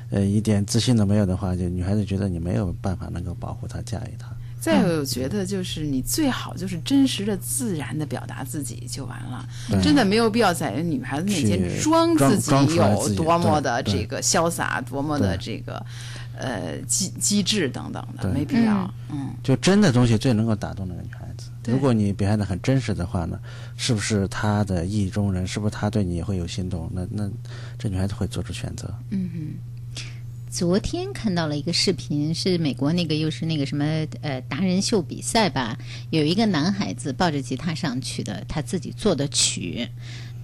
[0.09, 4.30] 呃一点自信都没有的话，就女孩子觉得你没有办法能够保护她、驾驭她。
[4.61, 9.43] 再有，我觉得就是你最好就是真实的、自然的表达自己就完了，
[9.81, 15.83] 真的没有必要在女孩子面前装装自己有多么的这个潇洒，多么的这个
[16.37, 18.93] 呃机机智等等的，没必要。
[19.09, 21.49] 嗯，就真的东西最能够打动那个女孩子。
[21.65, 23.39] 如果你表现的很真实的话呢，
[23.75, 25.45] 是不是她的意中人？
[25.45, 26.87] 是不是她对你也会有心动？
[26.93, 27.27] 那那
[27.79, 28.93] 这女孩子会做出选择。
[29.09, 29.55] 嗯
[30.51, 33.85] 昨天看到了一个视频，是美国那个又是那个什么
[34.21, 35.79] 呃达人秀比赛吧，
[36.09, 39.87] 有一个男孩子抱着吉他上去的，他自己做的曲。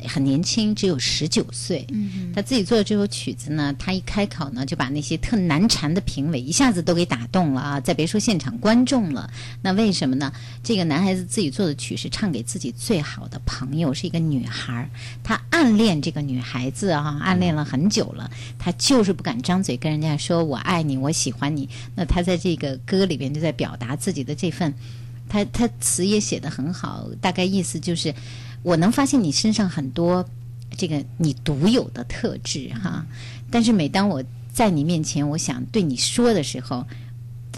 [0.06, 1.86] 很年轻，只有十九岁。
[1.91, 7.80] 嗯，他自己做的这首曲子呢，他一开口呢，就把那些特难缠的评委一下子都给打动了啊！
[7.80, 9.30] 再别说现场观众了。
[9.62, 10.32] 那为什么呢？
[10.64, 14.89] 这个男孩子自己做的曲是唱给自己最好的朋友，是一个女孩儿。
[15.24, 18.30] 他暗恋这个女孩子啊，暗恋了很久了，
[18.60, 21.68] 他就是不敢张嘴跟人家说我爱你，我喜欢你。
[21.95, 24.74] 那他在这个歌里边就在表达自己的这份，
[25.28, 28.14] 他他词也写得很好，大概意思就是。
[28.68, 30.28] 我能发现你身上很多
[30.76, 33.05] 这个你独有的特质哈，
[33.49, 36.86] 但是每当我在你面前，我想对你说的时候，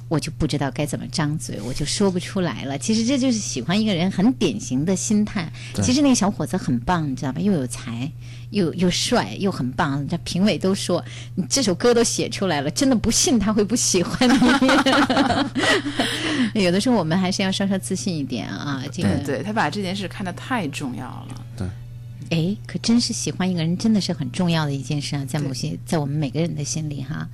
[0.10, 2.78] 我就不知道该怎么张嘴，我就说不出来了。
[2.78, 5.50] 其实这就是喜欢一个人很典型的心态。
[5.84, 7.40] 其实那个小伙子很棒，你知道吧？
[7.40, 8.12] 又有才，
[8.50, 10.06] 又又帅，又很棒。
[10.08, 11.04] 这评委都说
[11.36, 14.34] 你这首歌都写出来了，真的不信他会不喜欢你。
[16.64, 18.84] 有的时候我们还是要稍稍自信一点啊。
[18.92, 21.46] 这个对他把这件事看得太重要了。
[21.56, 21.68] 对，
[22.32, 27.30] 哎，可真是喜欢一个人，真的是很重要的一件事啊，在某些在我们每个人的心里哈。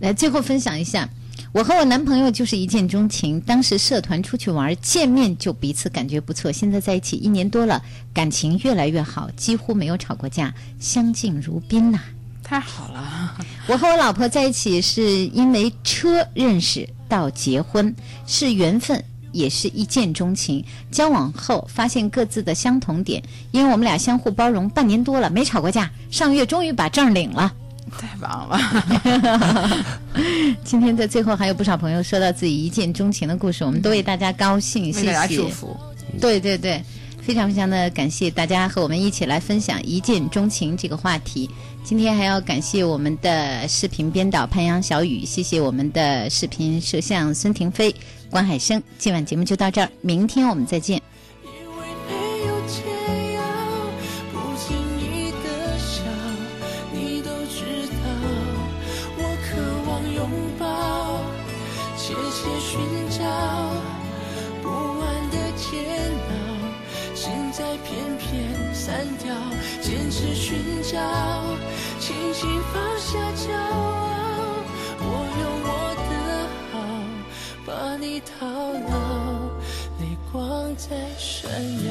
[0.00, 1.08] 来，最后分享一下，
[1.52, 7.82] 我和我男朋友就是一见钟情，当时社团出去玩，见面就彼此感觉不错，现在在一起一年多了，
[8.12, 12.00] 感情越来越好，几乎没有吵过架，相敬如宾呐、
[12.42, 17.94] 太好了，我和我老婆在一起是因为车认识到结婚，
[18.26, 20.64] 是缘分，也是一见钟情。
[20.90, 25.90] 交往后发现各自的相同点，因为我们俩相互包容，半年多了没吵过架。
[26.10, 27.52] 上月终于把证领了。
[27.90, 29.86] 太棒了！
[30.64, 35.48] 今天在最后还有不少朋友说到自己一见钟情的故事，我们都为大家高兴，谢谢祝。
[35.48, 35.76] 福。
[36.20, 36.82] 对对对，
[37.22, 41.48] 非常非常的感谢大家和我们一起来分享一见钟情这个话题。
[41.84, 47.94] 今天还要感谢我们的视频编导潘阳小雨，谢谢我们的视频摄像孙婷飞、
[48.28, 48.82] 关海生。
[48.98, 51.00] 今晚节目就到这儿，明天我们再见。
[71.98, 73.64] 轻轻放下骄傲，
[75.00, 75.04] 我
[75.40, 75.68] 用我
[76.10, 76.12] 的
[76.70, 76.74] 好
[77.66, 78.94] 把你套牢。
[79.98, 80.86] 泪光在
[81.18, 81.50] 闪
[81.86, 81.90] 耀。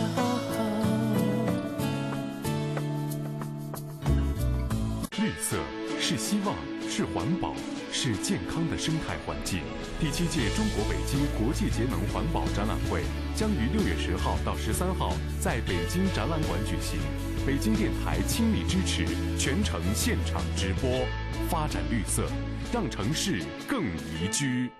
[5.18, 5.58] 绿色
[6.00, 6.56] 是希望，
[6.88, 7.54] 是环保，
[7.92, 9.62] 是健康的生态环境。
[10.00, 13.04] 第七届中国北京国际节能环保展览会
[13.36, 17.00] 将于六月十号到十三号在北京展览馆举行。
[17.46, 19.06] 北京电台倾力支持，
[19.38, 21.06] 全程现场直播，
[21.48, 22.28] 发展绿色，
[22.74, 24.72] 让城市更宜居。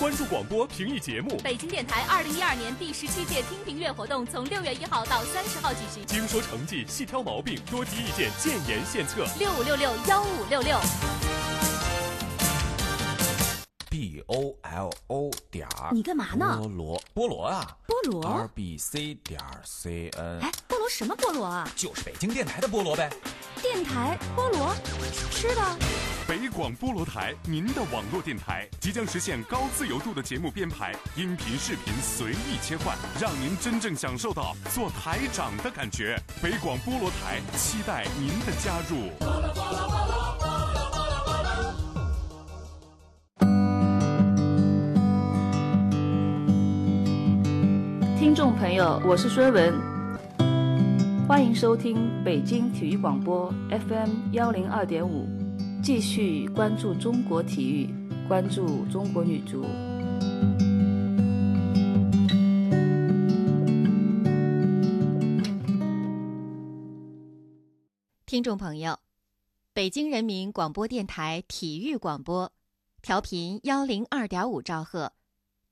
[0.00, 6.04] 关注广播评议节目，北京电台二零一二年第十七届听评月活动从六月一号到三十号举行。
[6.06, 9.24] 精说成绩，细挑毛病，多提意见，建言献策。
[9.38, 10.76] 六五六六幺五六六。
[13.96, 21.66] B o l o 点儿，你干嘛呢菠萝，菠萝啊，菠萝 r b c 点 c n，哎，菠萝什么菠萝啊？
[21.74, 23.10] 就是北京电台的菠萝呗。
[23.62, 24.74] 电台菠萝，
[25.30, 25.62] 吃的。
[26.28, 36.20] 北广菠萝台，您的网络电台即将实现高自由度的节目编排，音频、视频随意切换，让您真正享受到做台长的感觉。
[36.42, 40.35] 北广菠萝台，期待您的加入。
[48.26, 49.72] 听众朋友，我是孙文，
[51.28, 55.28] 欢迎收听北京体育广播 FM 幺零二点五，
[55.80, 57.88] 继续关注中国体育，
[58.26, 59.64] 关注中国女足。
[68.26, 68.98] 听众朋友，
[69.72, 72.52] 北京人民广播电台体育广播，
[73.02, 75.12] 调频幺零二点五兆赫。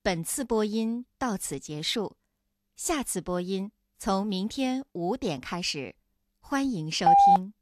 [0.05, 2.15] 本次播音到此结束，
[2.77, 5.95] 下次播音从明天五点开始，
[6.41, 7.55] 欢迎收听。